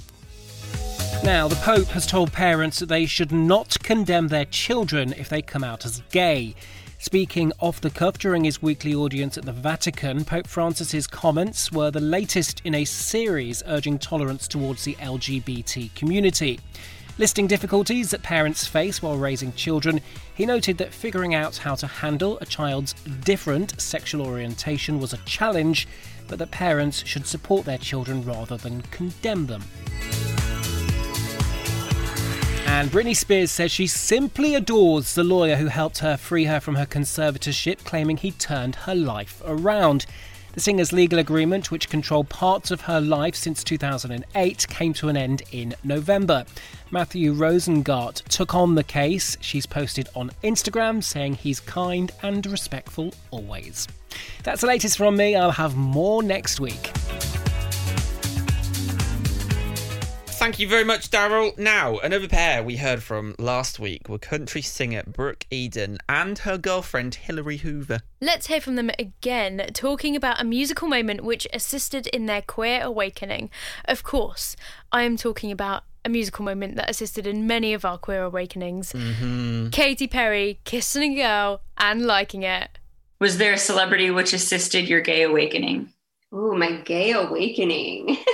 Now, 1.24 1.48
the 1.48 1.56
Pope 1.56 1.86
has 1.88 2.04
told 2.06 2.32
parents 2.32 2.80
that 2.80 2.90
they 2.90 3.06
should 3.06 3.32
not 3.32 3.78
condemn 3.82 4.28
their 4.28 4.44
children 4.44 5.14
if 5.14 5.30
they 5.30 5.40
come 5.40 5.64
out 5.64 5.86
as 5.86 6.02
gay. 6.10 6.56
Speaking 7.02 7.52
off 7.58 7.80
the 7.80 7.90
cuff 7.90 8.16
during 8.16 8.44
his 8.44 8.62
weekly 8.62 8.94
audience 8.94 9.36
at 9.36 9.44
the 9.44 9.52
Vatican, 9.52 10.24
Pope 10.24 10.46
Francis's 10.46 11.08
comments 11.08 11.72
were 11.72 11.90
the 11.90 11.98
latest 11.98 12.62
in 12.64 12.76
a 12.76 12.84
series 12.84 13.60
urging 13.66 13.98
tolerance 13.98 14.46
towards 14.46 14.84
the 14.84 14.94
LGBT 14.94 15.92
community. 15.96 16.60
Listing 17.18 17.48
difficulties 17.48 18.12
that 18.12 18.22
parents 18.22 18.68
face 18.68 19.02
while 19.02 19.16
raising 19.18 19.52
children, 19.54 20.00
he 20.36 20.46
noted 20.46 20.78
that 20.78 20.94
figuring 20.94 21.34
out 21.34 21.56
how 21.56 21.74
to 21.74 21.88
handle 21.88 22.38
a 22.40 22.46
child's 22.46 22.92
different 23.24 23.80
sexual 23.80 24.24
orientation 24.24 25.00
was 25.00 25.12
a 25.12 25.18
challenge, 25.24 25.88
but 26.28 26.38
that 26.38 26.52
parents 26.52 27.04
should 27.04 27.26
support 27.26 27.64
their 27.64 27.78
children 27.78 28.24
rather 28.24 28.56
than 28.56 28.80
condemn 28.92 29.46
them. 29.46 29.64
And 32.66 32.90
Britney 32.90 33.16
Spears 33.16 33.50
says 33.50 33.70
she 33.70 33.86
simply 33.86 34.54
adores 34.54 35.14
the 35.14 35.24
lawyer 35.24 35.56
who 35.56 35.66
helped 35.66 35.98
her 35.98 36.16
free 36.16 36.44
her 36.44 36.60
from 36.60 36.74
her 36.74 36.86
conservatorship, 36.86 37.84
claiming 37.84 38.16
he 38.16 38.32
turned 38.32 38.74
her 38.74 38.94
life 38.94 39.42
around. 39.44 40.06
The 40.54 40.60
singer's 40.60 40.92
legal 40.92 41.18
agreement, 41.18 41.70
which 41.70 41.88
controlled 41.88 42.28
parts 42.28 42.70
of 42.70 42.82
her 42.82 43.00
life 43.00 43.34
since 43.34 43.64
2008, 43.64 44.66
came 44.68 44.92
to 44.94 45.08
an 45.08 45.16
end 45.16 45.42
in 45.50 45.74
November. 45.82 46.44
Matthew 46.90 47.32
Rosengart 47.32 48.22
took 48.28 48.54
on 48.54 48.74
the 48.74 48.84
case. 48.84 49.36
She's 49.40 49.64
posted 49.64 50.10
on 50.14 50.30
Instagram 50.44 51.02
saying 51.02 51.34
he's 51.34 51.60
kind 51.60 52.12
and 52.22 52.44
respectful 52.44 53.14
always. 53.30 53.88
That's 54.42 54.60
the 54.60 54.66
latest 54.66 54.98
from 54.98 55.16
me. 55.16 55.36
I'll 55.36 55.52
have 55.52 55.74
more 55.74 56.22
next 56.22 56.60
week. 56.60 56.90
Thank 60.42 60.58
you 60.58 60.66
very 60.66 60.82
much, 60.82 61.08
Daryl. 61.08 61.56
Now, 61.56 61.98
another 61.98 62.26
pair 62.26 62.64
we 62.64 62.78
heard 62.78 63.00
from 63.00 63.36
last 63.38 63.78
week 63.78 64.08
were 64.08 64.18
country 64.18 64.60
singer 64.60 65.04
Brooke 65.06 65.46
Eden 65.52 65.98
and 66.08 66.36
her 66.40 66.58
girlfriend 66.58 67.14
Hilary 67.14 67.58
Hoover. 67.58 68.00
Let's 68.20 68.48
hear 68.48 68.60
from 68.60 68.74
them 68.74 68.90
again, 68.98 69.64
talking 69.72 70.16
about 70.16 70.40
a 70.40 70.44
musical 70.44 70.88
moment 70.88 71.22
which 71.22 71.46
assisted 71.52 72.08
in 72.08 72.26
their 72.26 72.42
queer 72.42 72.82
awakening. 72.82 73.50
Of 73.84 74.02
course, 74.02 74.56
I 74.90 75.04
am 75.04 75.16
talking 75.16 75.52
about 75.52 75.84
a 76.04 76.08
musical 76.08 76.44
moment 76.44 76.74
that 76.74 76.90
assisted 76.90 77.24
in 77.24 77.46
many 77.46 77.72
of 77.72 77.84
our 77.84 77.96
queer 77.96 78.24
awakenings. 78.24 78.92
Mm-hmm. 78.94 79.68
Katy 79.68 80.08
Perry 80.08 80.58
kissing 80.64 81.12
a 81.12 81.22
girl 81.22 81.60
and 81.78 82.04
liking 82.04 82.42
it. 82.42 82.80
Was 83.20 83.38
there 83.38 83.52
a 83.52 83.58
celebrity 83.58 84.10
which 84.10 84.32
assisted 84.32 84.88
your 84.88 85.02
gay 85.02 85.22
awakening? 85.22 85.92
Oh, 86.32 86.56
my 86.56 86.78
gay 86.78 87.12
awakening. 87.12 88.18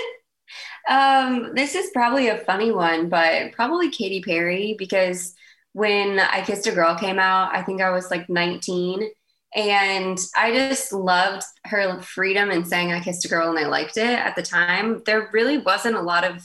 um, 0.88 1.54
this 1.54 1.74
is 1.74 1.90
probably 1.92 2.28
a 2.28 2.38
funny 2.38 2.72
one, 2.72 3.08
but 3.08 3.52
probably 3.52 3.90
Katy 3.90 4.22
Perry 4.22 4.74
because 4.78 5.34
when 5.72 6.18
I 6.18 6.42
Kissed 6.42 6.66
a 6.66 6.72
Girl 6.72 6.96
came 6.96 7.18
out, 7.18 7.54
I 7.54 7.62
think 7.62 7.80
I 7.80 7.90
was 7.90 8.10
like 8.10 8.28
19. 8.28 9.08
And 9.54 10.18
I 10.36 10.52
just 10.52 10.92
loved 10.92 11.42
her 11.64 12.00
freedom 12.02 12.50
in 12.50 12.64
saying 12.64 12.92
I 12.92 13.00
kissed 13.00 13.24
a 13.24 13.28
girl 13.28 13.48
and 13.48 13.58
I 13.58 13.66
liked 13.66 13.96
it 13.96 14.04
at 14.04 14.36
the 14.36 14.42
time. 14.42 15.02
There 15.06 15.30
really 15.32 15.56
wasn't 15.56 15.96
a 15.96 16.02
lot 16.02 16.24
of 16.24 16.42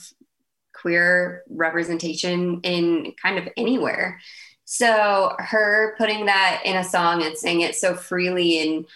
queer 0.74 1.42
representation 1.50 2.60
in 2.62 3.12
kind 3.22 3.38
of 3.38 3.48
anywhere. 3.56 4.20
So 4.64 5.34
her 5.38 5.94
putting 5.98 6.26
that 6.26 6.62
in 6.64 6.76
a 6.76 6.84
song 6.84 7.22
and 7.22 7.36
saying 7.36 7.60
it 7.60 7.74
so 7.74 7.94
freely 7.94 8.60
and 8.60 8.86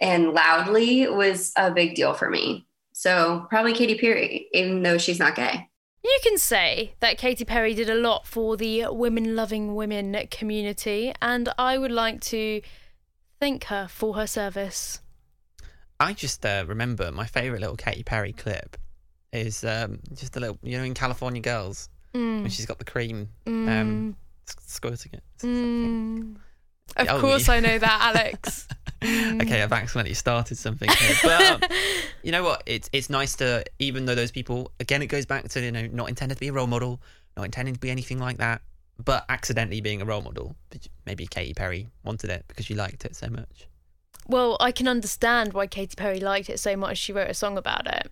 and 0.00 0.32
loudly 0.32 1.08
was 1.08 1.52
a 1.56 1.70
big 1.70 1.94
deal 1.94 2.14
for 2.14 2.30
me. 2.30 2.66
So 2.92 3.46
probably 3.48 3.72
Katy 3.74 3.98
Perry, 3.98 4.48
even 4.52 4.82
though 4.82 4.98
she's 4.98 5.18
not 5.18 5.34
gay. 5.34 5.68
You 6.04 6.18
can 6.22 6.36
say 6.36 6.94
that 7.00 7.16
Katy 7.18 7.44
Perry 7.44 7.74
did 7.74 7.88
a 7.88 7.94
lot 7.94 8.26
for 8.26 8.56
the 8.56 8.86
women 8.90 9.36
loving 9.36 9.74
women 9.74 10.16
community, 10.30 11.12
and 11.22 11.48
I 11.58 11.78
would 11.78 11.92
like 11.92 12.20
to 12.22 12.60
thank 13.40 13.64
her 13.64 13.86
for 13.88 14.14
her 14.14 14.26
service. 14.26 15.00
I 16.00 16.12
just 16.12 16.44
uh, 16.44 16.64
remember 16.66 17.12
my 17.12 17.26
favorite 17.26 17.60
little 17.60 17.76
Katy 17.76 18.02
Perry 18.02 18.32
clip 18.32 18.76
is 19.32 19.62
um, 19.64 20.00
just 20.14 20.36
a 20.36 20.40
little, 20.40 20.58
you 20.62 20.76
know, 20.76 20.84
in 20.84 20.94
California 20.94 21.40
Girls 21.40 21.88
Mm. 22.14 22.42
when 22.42 22.50
she's 22.50 22.66
got 22.66 22.78
the 22.78 22.84
cream 22.84 23.30
Mm. 23.46 23.68
um, 23.80 24.16
s- 24.46 24.56
squirting 24.66 25.12
it. 25.14 25.22
Mm. 25.42 26.36
Of 26.96 27.08
course. 27.20 27.48
I 27.48 27.60
know 27.60 27.78
that, 27.78 28.14
Alex. 28.14 28.68
Mm. 29.02 29.42
Okay, 29.42 29.60
I've 29.60 29.72
accidentally 29.72 30.14
started 30.14 30.56
something 30.56 30.88
here, 30.88 31.16
but 31.24 31.42
um, 31.64 31.70
you 32.22 32.30
know 32.30 32.44
what? 32.44 32.62
It's 32.66 32.88
it's 32.92 33.10
nice 33.10 33.34
to 33.36 33.64
even 33.80 34.04
though 34.04 34.14
those 34.14 34.30
people 34.30 34.70
again, 34.78 35.02
it 35.02 35.08
goes 35.08 35.26
back 35.26 35.48
to 35.48 35.60
you 35.60 35.72
know 35.72 35.88
not 35.88 36.08
intended 36.08 36.36
to 36.36 36.40
be 36.40 36.46
a 36.46 36.52
role 36.52 36.68
model, 36.68 37.02
not 37.36 37.42
intending 37.42 37.74
to 37.74 37.80
be 37.80 37.90
anything 37.90 38.20
like 38.20 38.38
that, 38.38 38.62
but 39.04 39.24
accidentally 39.28 39.80
being 39.80 40.02
a 40.02 40.04
role 40.04 40.22
model. 40.22 40.54
Maybe 41.04 41.26
Katy 41.26 41.52
Perry 41.52 41.88
wanted 42.04 42.30
it 42.30 42.44
because 42.46 42.64
she 42.64 42.76
liked 42.76 43.04
it 43.04 43.16
so 43.16 43.28
much. 43.28 43.66
Well, 44.28 44.56
I 44.60 44.70
can 44.70 44.86
understand 44.86 45.52
why 45.52 45.66
Katy 45.66 45.96
Perry 45.96 46.20
liked 46.20 46.48
it 46.48 46.60
so 46.60 46.76
much 46.76 46.98
she 46.98 47.12
wrote 47.12 47.28
a 47.30 47.34
song 47.34 47.58
about 47.58 47.88
it. 47.88 48.08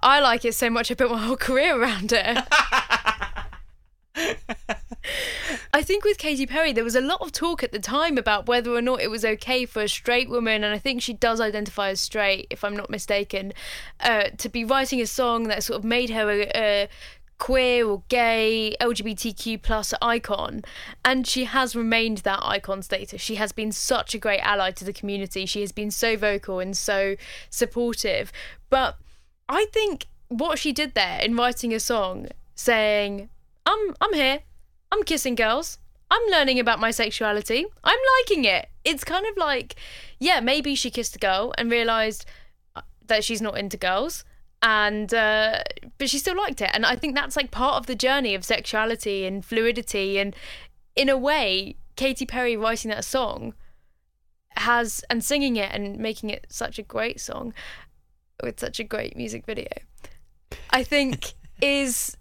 I 0.00 0.20
like 0.20 0.44
it 0.44 0.54
so 0.54 0.70
much 0.70 0.92
I 0.92 0.94
built 0.94 1.10
my 1.10 1.18
whole 1.18 1.36
career 1.48 1.80
around 1.80 2.12
it. 2.14 2.38
I 5.72 5.82
think 5.82 6.04
with 6.04 6.18
Katy 6.18 6.46
Perry, 6.46 6.72
there 6.72 6.84
was 6.84 6.96
a 6.96 7.00
lot 7.00 7.20
of 7.20 7.32
talk 7.32 7.62
at 7.62 7.72
the 7.72 7.78
time 7.78 8.18
about 8.18 8.46
whether 8.46 8.72
or 8.72 8.82
not 8.82 9.00
it 9.00 9.10
was 9.10 9.24
okay 9.24 9.64
for 9.66 9.82
a 9.82 9.88
straight 9.88 10.28
woman, 10.28 10.64
and 10.64 10.74
I 10.74 10.78
think 10.78 11.02
she 11.02 11.12
does 11.12 11.40
identify 11.40 11.90
as 11.90 12.00
straight, 12.00 12.46
if 12.50 12.64
I'm 12.64 12.76
not 12.76 12.90
mistaken, 12.90 13.52
uh, 14.00 14.24
to 14.38 14.48
be 14.48 14.64
writing 14.64 15.00
a 15.00 15.06
song 15.06 15.44
that 15.44 15.62
sort 15.62 15.78
of 15.78 15.84
made 15.84 16.10
her 16.10 16.30
a, 16.30 16.50
a 16.54 16.88
queer 17.38 17.86
or 17.86 18.02
gay 18.08 18.74
LGBTQ 18.80 19.62
plus 19.62 19.92
icon, 20.00 20.62
and 21.04 21.26
she 21.26 21.44
has 21.44 21.76
remained 21.76 22.18
that 22.18 22.40
icon 22.42 22.82
status. 22.82 23.20
She 23.20 23.36
has 23.36 23.52
been 23.52 23.72
such 23.72 24.14
a 24.14 24.18
great 24.18 24.40
ally 24.40 24.70
to 24.72 24.84
the 24.84 24.92
community. 24.92 25.46
She 25.46 25.60
has 25.60 25.72
been 25.72 25.90
so 25.90 26.16
vocal 26.16 26.60
and 26.60 26.76
so 26.76 27.16
supportive. 27.50 28.32
But 28.70 28.96
I 29.48 29.66
think 29.72 30.06
what 30.28 30.58
she 30.58 30.72
did 30.72 30.94
there 30.94 31.20
in 31.20 31.36
writing 31.36 31.72
a 31.74 31.80
song 31.80 32.28
saying, 32.54 33.28
"I'm 33.64 33.94
I'm 34.00 34.14
here, 34.14 34.40
I'm 34.92 35.02
kissing 35.02 35.34
girls." 35.34 35.78
I'm 36.08 36.30
learning 36.30 36.60
about 36.60 36.78
my 36.78 36.92
sexuality. 36.92 37.66
I'm 37.82 37.98
liking 38.20 38.44
it. 38.44 38.68
It's 38.84 39.02
kind 39.02 39.26
of 39.26 39.36
like, 39.36 39.74
yeah, 40.20 40.38
maybe 40.38 40.76
she 40.76 40.88
kissed 40.88 41.16
a 41.16 41.18
girl 41.18 41.52
and 41.58 41.68
realized 41.68 42.24
uh, 42.76 42.82
that 43.08 43.24
she's 43.24 43.42
not 43.42 43.58
into 43.58 43.76
girls 43.76 44.24
and 44.62 45.12
uh, 45.12 45.62
but 45.98 46.08
she 46.10 46.18
still 46.18 46.36
liked 46.36 46.60
it 46.60 46.70
and 46.72 46.86
i 46.86 46.96
think 46.96 47.14
that's 47.14 47.36
like 47.36 47.50
part 47.50 47.76
of 47.76 47.86
the 47.86 47.94
journey 47.94 48.34
of 48.34 48.44
sexuality 48.44 49.24
and 49.24 49.44
fluidity 49.44 50.18
and 50.18 50.34
in 50.94 51.08
a 51.08 51.16
way 51.16 51.76
Katy 51.96 52.26
Perry 52.26 52.56
writing 52.56 52.90
that 52.90 53.04
song 53.04 53.54
has 54.56 55.04
and 55.10 55.22
singing 55.22 55.56
it 55.56 55.70
and 55.72 55.98
making 55.98 56.30
it 56.30 56.46
such 56.48 56.78
a 56.78 56.82
great 56.82 57.20
song 57.20 57.52
with 58.42 58.58
such 58.58 58.80
a 58.80 58.84
great 58.84 59.16
music 59.16 59.44
video 59.44 59.68
i 60.70 60.82
think 60.82 61.34
is 61.62 62.16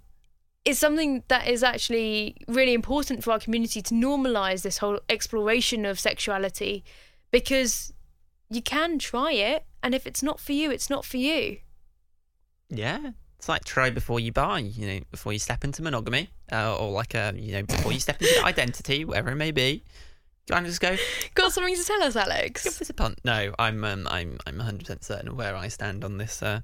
is 0.65 0.79
something 0.79 1.23
that 1.27 1.47
is 1.47 1.63
actually 1.63 2.35
really 2.47 2.73
important 2.73 3.23
for 3.23 3.31
our 3.31 3.39
community 3.39 3.81
to 3.81 3.93
normalize 3.93 4.63
this 4.63 4.79
whole 4.79 4.99
exploration 5.09 5.85
of 5.85 5.99
sexuality 5.99 6.83
because 7.31 7.93
you 8.49 8.61
can 8.61 8.97
try 8.99 9.31
it 9.31 9.65
and 9.83 9.93
if 9.95 10.05
it's 10.07 10.23
not 10.23 10.39
for 10.39 10.51
you 10.53 10.71
it's 10.71 10.89
not 10.89 11.05
for 11.05 11.17
you 11.17 11.57
Yeah, 12.69 13.11
it's 13.37 13.47
like 13.47 13.63
try 13.63 13.91
before 13.91 14.19
you 14.19 14.31
buy. 14.31 14.59
You 14.59 14.87
know, 14.87 14.99
before 15.11 15.31
you 15.31 15.39
step 15.39 15.63
into 15.63 15.83
monogamy, 15.83 16.29
uh, 16.51 16.75
or 16.77 16.91
like 16.91 17.13
a 17.13 17.33
you 17.35 17.51
know 17.51 17.63
before 17.63 17.93
you 17.93 17.99
step 17.99 18.19
into 18.19 18.43
identity, 18.43 19.05
whatever 19.05 19.29
it 19.31 19.35
may 19.35 19.51
be. 19.51 19.83
And 20.51 20.65
just 20.65 20.81
go. 20.81 20.95
Got 21.35 21.51
something 21.53 21.75
to 21.75 21.83
tell 21.83 22.03
us, 22.03 22.15
Alex? 22.15 22.63
Give 22.63 22.81
us 22.81 22.89
a 22.89 22.93
punt. 22.93 23.19
No, 23.23 23.53
I'm 23.59 23.83
um, 23.83 24.07
I'm 24.09 24.39
I'm 24.47 24.57
100 24.57 24.79
percent 24.79 25.03
certain 25.03 25.27
of 25.29 25.35
where 25.35 25.55
I 25.55 25.67
stand 25.67 26.03
on 26.03 26.17
this 26.17 26.41
uh, 26.41 26.61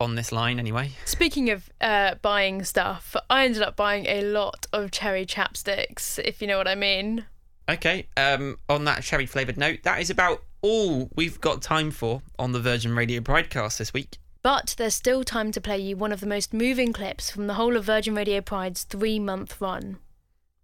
on 0.00 0.14
this 0.14 0.32
line. 0.32 0.58
Anyway, 0.58 0.90
Speaking 1.04 1.50
of 1.50 1.70
uh, 1.80 2.16
buying 2.22 2.64
stuff, 2.64 3.16
I 3.30 3.44
ended 3.44 3.62
up 3.62 3.76
buying 3.76 4.06
a 4.06 4.22
lot 4.22 4.66
of 4.72 4.90
cherry 4.90 5.24
chapsticks, 5.26 6.18
if 6.18 6.40
you 6.40 6.46
know 6.48 6.58
what 6.58 6.68
I 6.68 6.74
mean. 6.74 7.26
okay. 7.68 8.06
Um, 8.16 8.58
on 8.68 8.84
that 8.84 9.02
cherry 9.02 9.26
flavored 9.26 9.56
note, 9.56 9.80
that 9.84 10.00
is 10.00 10.10
about 10.10 10.42
all 10.62 11.08
we've 11.14 11.40
got 11.40 11.62
time 11.62 11.90
for 11.90 12.22
on 12.38 12.52
the 12.52 12.60
Virgin 12.60 12.94
Radio 12.94 13.20
Broadcast 13.20 13.78
this 13.78 13.92
week. 13.92 14.18
But 14.42 14.74
there's 14.78 14.94
still 14.94 15.24
time 15.24 15.50
to 15.52 15.60
play 15.60 15.78
you 15.78 15.96
one 15.96 16.12
of 16.12 16.20
the 16.20 16.26
most 16.26 16.54
moving 16.54 16.92
clips 16.92 17.30
from 17.30 17.46
the 17.48 17.54
whole 17.54 17.76
of 17.76 17.84
Virgin 17.84 18.14
Radio 18.14 18.40
Pride's 18.40 18.84
three 18.84 19.18
month 19.18 19.60
run. 19.60 19.98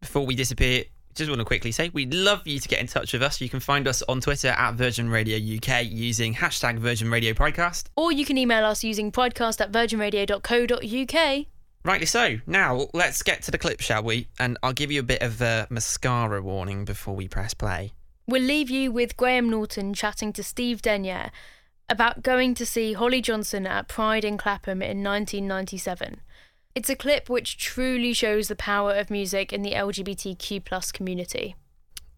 Before 0.01 0.25
we 0.27 0.35
disappear, 0.35 0.85
just 1.14 1.31
want 1.31 1.40
to 1.40 1.44
quickly 1.44 1.72
say 1.72 1.90
we'd 1.90 2.14
love 2.14 2.46
you 2.46 2.59
to 2.59 2.68
get 2.68 2.81
in 2.81 2.87
touch 2.87 3.12
with 3.12 3.22
us. 3.22 3.40
You 3.40 3.48
can 3.48 3.61
find 3.61 3.87
us 3.87 4.03
on 4.03 4.20
Twitter 4.20 4.48
at 4.48 4.75
Virgin 4.75 5.09
Radio 5.09 5.37
UK 5.37 5.85
using 5.85 6.35
hashtag 6.35 6.79
Virgin 6.79 7.11
Radio 7.11 7.33
Podcast. 7.33 7.85
Or 7.96 8.12
you 8.12 8.25
can 8.25 8.38
email 8.38 8.64
us 8.64 8.83
using 8.85 9.12
podcast 9.12 9.61
at 9.61 9.72
virginradio.co.uk. 9.72 11.46
Rightly 11.85 12.07
so. 12.07 12.38
Now 12.46 12.88
let's 12.94 13.22
get 13.22 13.42
to 13.42 13.51
the 13.51 13.59
clip, 13.59 13.81
shall 13.81 14.03
we? 14.03 14.29
And 14.38 14.57
I'll 14.62 14.72
give 14.72 14.92
you 14.92 15.01
a 15.01 15.05
bit 15.05 15.22
of 15.22 15.40
a 15.40 15.66
mascara 15.68 16.40
warning 16.40 16.85
before 16.85 17.16
we 17.16 17.29
press 17.29 17.55
play. 17.55 17.92
We'll 18.27 18.42
leave 18.42 18.70
you 18.70 18.92
with 18.92 19.16
Graham 19.16 19.51
Norton 19.51 19.94
chatting 19.94 20.33
to 20.35 20.42
Steve 20.42 20.81
Denier 20.81 21.31
about 21.88 22.22
going 22.22 22.55
to 22.55 22.64
see 22.64 22.92
Holly 22.92 23.20
Johnson 23.20 23.66
at 23.66 23.88
Pride 23.88 24.25
in 24.25 24.38
Clapham 24.38 24.81
in 24.81 25.03
1997. 25.03 26.20
It's 26.74 26.88
a 26.88 26.96
clip 26.96 27.28
which 27.28 27.58
truly 27.58 28.14
shows 28.14 28.48
the 28.48 28.56
power 28.56 28.94
of 28.94 29.11
music 29.11 29.52
in 29.52 29.61
the 29.62 29.72
LGBTQ 29.72 30.64
plus 30.64 30.90
community. 30.90 31.54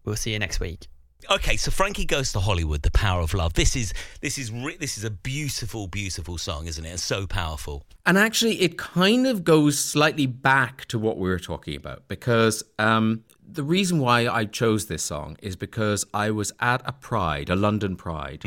We'll 0.05 0.15
see 0.15 0.31
you 0.31 0.39
next 0.39 0.61
week. 0.61 0.87
Okay, 1.29 1.57
so 1.57 1.71
Frankie 1.71 2.05
goes 2.05 2.31
to 2.33 2.39
Hollywood. 2.39 2.83
The 2.83 2.91
power 2.91 3.21
of 3.21 3.33
love. 3.33 3.53
This 3.53 3.75
is 3.75 3.93
this 4.21 4.37
is 4.37 4.51
this 4.79 4.97
is 4.97 5.03
a 5.03 5.09
beautiful, 5.09 5.87
beautiful 5.87 6.37
song, 6.37 6.67
isn't 6.67 6.85
it? 6.85 6.89
And 6.89 6.99
so 6.99 7.25
powerful. 7.25 7.83
And 8.05 8.17
actually, 8.17 8.61
it 8.61 8.77
kind 8.77 9.25
of 9.27 9.43
goes 9.43 9.79
slightly 9.79 10.27
back 10.27 10.85
to 10.85 10.99
what 10.99 11.17
we 11.17 11.27
were 11.27 11.39
talking 11.39 11.75
about 11.75 12.07
because 12.07 12.63
um, 12.77 13.23
the 13.45 13.63
reason 13.63 13.99
why 13.99 14.27
I 14.27 14.45
chose 14.45 14.85
this 14.85 15.03
song 15.03 15.37
is 15.41 15.55
because 15.55 16.05
I 16.13 16.31
was 16.31 16.53
at 16.59 16.81
a 16.85 16.91
Pride, 16.91 17.49
a 17.49 17.55
London 17.55 17.95
Pride. 17.95 18.45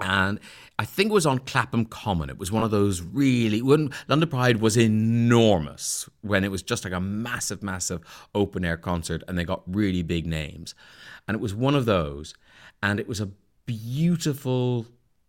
And 0.00 0.40
I 0.78 0.84
think 0.84 1.10
it 1.10 1.14
was 1.14 1.26
on 1.26 1.40
Clapham 1.40 1.84
Common. 1.84 2.30
It 2.30 2.38
was 2.38 2.50
one 2.50 2.62
of 2.62 2.70
those 2.70 3.02
really 3.02 3.62
when 3.62 3.90
London 4.08 4.28
Pride 4.28 4.60
was 4.60 4.76
enormous 4.76 6.08
when 6.22 6.42
it 6.44 6.50
was 6.50 6.62
just 6.62 6.84
like 6.84 6.92
a 6.92 7.00
massive, 7.00 7.62
massive 7.62 8.00
open 8.34 8.64
air 8.64 8.76
concert, 8.76 9.22
and 9.28 9.36
they 9.36 9.44
got 9.44 9.62
really 9.66 10.02
big 10.02 10.26
names. 10.26 10.74
And 11.28 11.34
it 11.34 11.40
was 11.40 11.54
one 11.54 11.74
of 11.74 11.84
those, 11.84 12.34
and 12.82 12.98
it 12.98 13.08
was 13.08 13.20
a 13.20 13.30
beautiful 13.66 14.86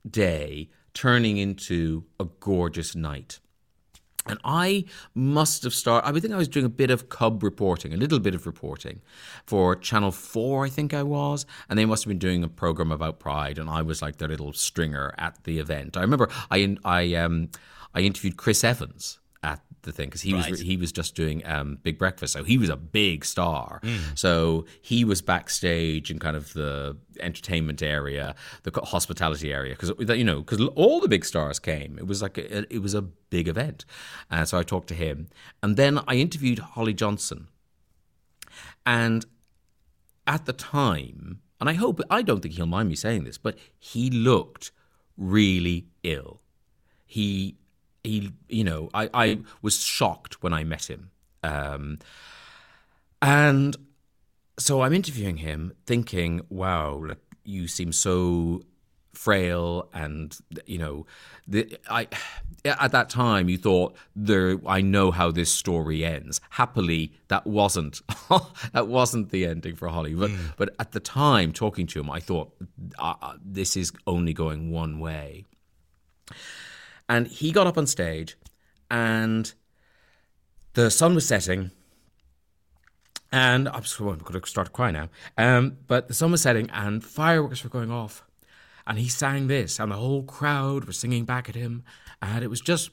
day 0.10 0.70
turning 0.94 1.38
into 1.38 2.06
a 2.20 2.26
gorgeous 2.40 2.96
night. 2.96 3.40
And 4.28 4.40
I 4.44 4.86
must 5.16 5.64
have 5.64 5.74
started, 5.74 6.08
I 6.08 6.12
would 6.12 6.22
think 6.22 6.34
I 6.34 6.38
was 6.38 6.48
doing 6.48 6.66
a 6.66 6.70
bit 6.70 6.92
of 6.92 7.10
cub 7.10 7.42
reporting, 7.42 7.94
a 7.94 7.98
little 7.98 8.20
bit 8.20 8.36
of 8.36 8.46
reporting 8.46 9.02
for 9.46 9.76
Channel 9.76 10.12
4, 10.12 10.66
I 10.66 10.70
think 10.70 10.94
I 10.94 11.04
was. 11.04 11.46
And 11.70 11.80
they 11.80 11.86
must 11.86 12.04
have 12.04 12.10
been 12.10 12.20
doing 12.20 12.44
a 12.44 12.48
program 12.48 12.92
about 12.92 13.20
Pride. 13.20 13.58
And 13.58 13.70
I 13.70 13.82
was 13.82 14.02
like 14.02 14.18
their 14.18 14.28
little 14.28 14.54
stringer 14.54 15.14
at 15.18 15.44
the 15.44 15.58
event. 15.60 15.98
I 15.98 16.02
remember 16.02 16.30
I, 16.52 16.78
I, 16.86 17.16
um, 17.16 17.50
I 17.96 18.02
interviewed 18.02 18.38
Chris 18.38 18.64
Evans 18.64 19.18
the 19.84 19.92
thing 19.92 20.08
because 20.10 20.22
he 20.22 20.34
Right. 20.34 20.50
was 20.52 20.60
he 20.62 20.78
was 20.78 20.92
just 20.92 21.16
doing 21.16 21.46
um, 21.46 21.78
Big 21.84 21.98
Breakfast, 21.98 22.34
so 22.34 22.44
he 22.44 22.58
was 22.58 22.70
a 22.70 22.76
big 22.78 23.26
star. 23.26 23.80
Mm. 23.84 24.18
So 24.18 24.66
he 24.82 25.04
was 25.04 25.22
backstage 25.22 26.12
in 26.12 26.20
kind 26.20 26.36
of 26.36 26.54
the 26.54 26.98
entertainment 27.20 27.82
area, 27.82 28.36
the 28.64 28.72
hospitality 28.82 29.52
area, 29.54 29.76
because 29.76 29.92
you 30.18 30.24
know 30.24 30.40
because 30.42 30.62
all 30.76 31.00
the 31.00 31.08
big 31.08 31.26
stars 31.26 31.60
came. 31.60 31.98
It 31.98 32.08
was 32.08 32.22
like 32.22 32.38
a, 32.38 32.74
it 32.74 32.82
was 32.82 32.94
a 32.94 33.02
big 33.02 33.48
event, 33.48 33.86
and 34.30 34.48
so 34.48 34.58
I 34.60 34.64
talked 34.64 34.88
to 34.90 34.96
him, 34.96 35.28
and 35.64 35.78
then 35.78 36.00
I 36.08 36.16
interviewed 36.16 36.60
Holly 36.60 36.94
Johnson, 36.94 37.48
and 38.86 39.26
at 40.28 40.46
the 40.46 40.54
time, 40.54 41.42
and 41.60 41.70
I 41.70 41.74
hope 41.74 42.02
I 42.10 42.22
don't 42.22 42.42
think 42.42 42.56
he'll 42.56 42.66
mind 42.66 42.90
me 42.90 42.96
saying 42.96 43.24
this, 43.24 43.38
but 43.38 43.58
he 43.78 44.10
looked 44.10 44.72
really 45.18 45.88
ill. 46.04 46.42
He 47.06 47.58
he 48.04 48.34
you 48.48 48.64
know 48.64 48.90
I 48.94 49.10
I 49.14 49.40
was 49.62 49.80
shocked 49.84 50.42
when 50.44 50.54
I 50.54 50.64
met 50.64 50.90
him. 50.90 51.12
Um 51.44 52.00
and 53.22 53.76
so 54.58 54.82
I'm 54.82 54.94
interviewing 54.94 55.38
him 55.38 55.74
thinking, 55.86 56.42
wow, 56.50 57.04
like, 57.08 57.18
you 57.44 57.68
seem 57.68 57.92
so 57.92 58.62
frail 59.14 59.90
and 59.94 60.38
you 60.66 60.78
know 60.78 61.06
the, 61.46 61.78
I 61.90 62.08
at 62.64 62.94
that 62.94 63.10
time 63.10 63.50
you 63.50 63.58
thought 63.58 63.94
there 64.16 64.58
I 64.66 64.82
know 64.82 65.12
how 65.12 65.32
this 65.32 65.52
story 65.52 66.06
ends. 66.06 66.40
Happily 66.52 67.14
that 67.28 67.46
wasn't 67.46 68.02
that 68.74 68.88
wasn't 68.88 69.30
the 69.30 69.46
ending 69.46 69.76
for 69.76 69.90
Holly. 69.90 70.14
But 70.14 70.32
but 70.58 70.76
at 70.80 70.92
the 70.92 71.00
time 71.00 71.52
talking 71.52 71.88
to 71.88 72.00
him 72.00 72.10
I 72.10 72.20
thought 72.20 72.52
uh, 73.00 73.16
uh, 73.22 73.34
this 73.44 73.76
is 73.76 73.92
only 74.08 74.34
going 74.34 74.72
one 74.72 75.00
way 75.00 75.46
and 77.12 77.28
he 77.28 77.52
got 77.52 77.68
up 77.68 77.78
on 77.78 77.86
stage 77.88 78.38
and 78.90 79.54
the 80.74 80.90
sun 80.90 81.14
was 81.14 81.26
setting 81.28 81.72
and 83.32 83.68
I'm, 83.70 83.86
so, 83.86 84.10
I'm 84.10 84.20
going 84.20 84.40
to 84.40 84.48
start 84.48 84.68
to 84.68 84.74
cry 84.74 84.92
now. 84.92 85.08
Um, 85.38 85.78
but 85.88 86.08
the 86.08 86.14
sun 86.14 86.32
was 86.32 86.42
setting 86.42 86.70
and 86.70 87.04
fireworks 87.04 87.64
were 87.64 87.70
going 87.70 87.92
off. 87.92 88.16
and 88.88 88.98
he 89.00 89.08
sang 89.08 89.48
this, 89.48 89.80
and 89.80 89.92
the 89.92 89.96
whole 89.96 90.24
crowd 90.24 90.86
were 90.86 90.94
singing 90.94 91.26
back 91.26 91.48
at 91.48 91.56
him, 91.56 91.84
and 92.22 92.44
it 92.44 92.50
was 92.50 92.62
just 92.62 92.90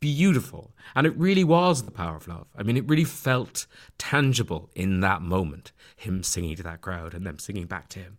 beautiful. 0.00 0.72
And 0.94 1.06
it 1.06 1.16
really 1.16 1.44
was 1.44 1.82
the 1.82 1.90
power 1.90 2.16
of 2.16 2.28
love. 2.28 2.46
I 2.56 2.62
mean, 2.62 2.76
it 2.76 2.88
really 2.88 3.04
felt 3.04 3.66
tangible 3.98 4.70
in 4.74 5.00
that 5.00 5.22
moment, 5.22 5.72
him 5.96 6.22
singing 6.22 6.56
to 6.56 6.62
that 6.64 6.80
crowd 6.80 7.14
and 7.14 7.26
them 7.26 7.38
singing 7.38 7.66
back 7.66 7.88
to 7.90 7.98
him. 7.98 8.18